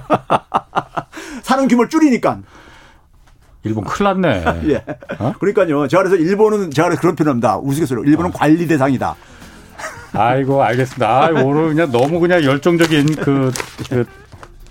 [1.43, 2.39] 사는 규모를 줄이니까.
[3.65, 4.45] 일본 큰일 났네.
[4.71, 4.85] 예.
[5.19, 5.35] 어?
[5.39, 5.89] 그러니까요.
[5.89, 7.59] 제가 그래서 일본은 제가 그래서 그런 표현합니다.
[7.59, 8.05] 우스갯소리로.
[8.09, 8.33] 일본은 어.
[8.35, 9.15] 관리 대상이다.
[10.17, 11.09] 아이고, 알겠습니다.
[11.09, 13.51] 아, 오늘 그냥 너무 그냥 열정적인 그,
[13.89, 14.07] 그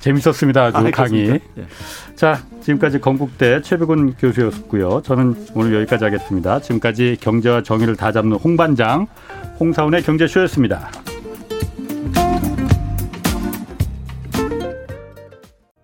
[0.04, 0.66] 재밌었습니다.
[0.66, 1.39] 아주 아, 강의.
[1.58, 1.66] 예.
[2.16, 5.01] 자, 지금까지 건국대 최백운 교수였고요.
[5.01, 6.60] 저는 오늘 여기까지 하겠습니다.
[6.60, 9.08] 지금까지 경제와 정의를 다 잡는 홍반장
[9.62, 10.91] 홍사운의 경제쇼였습니다.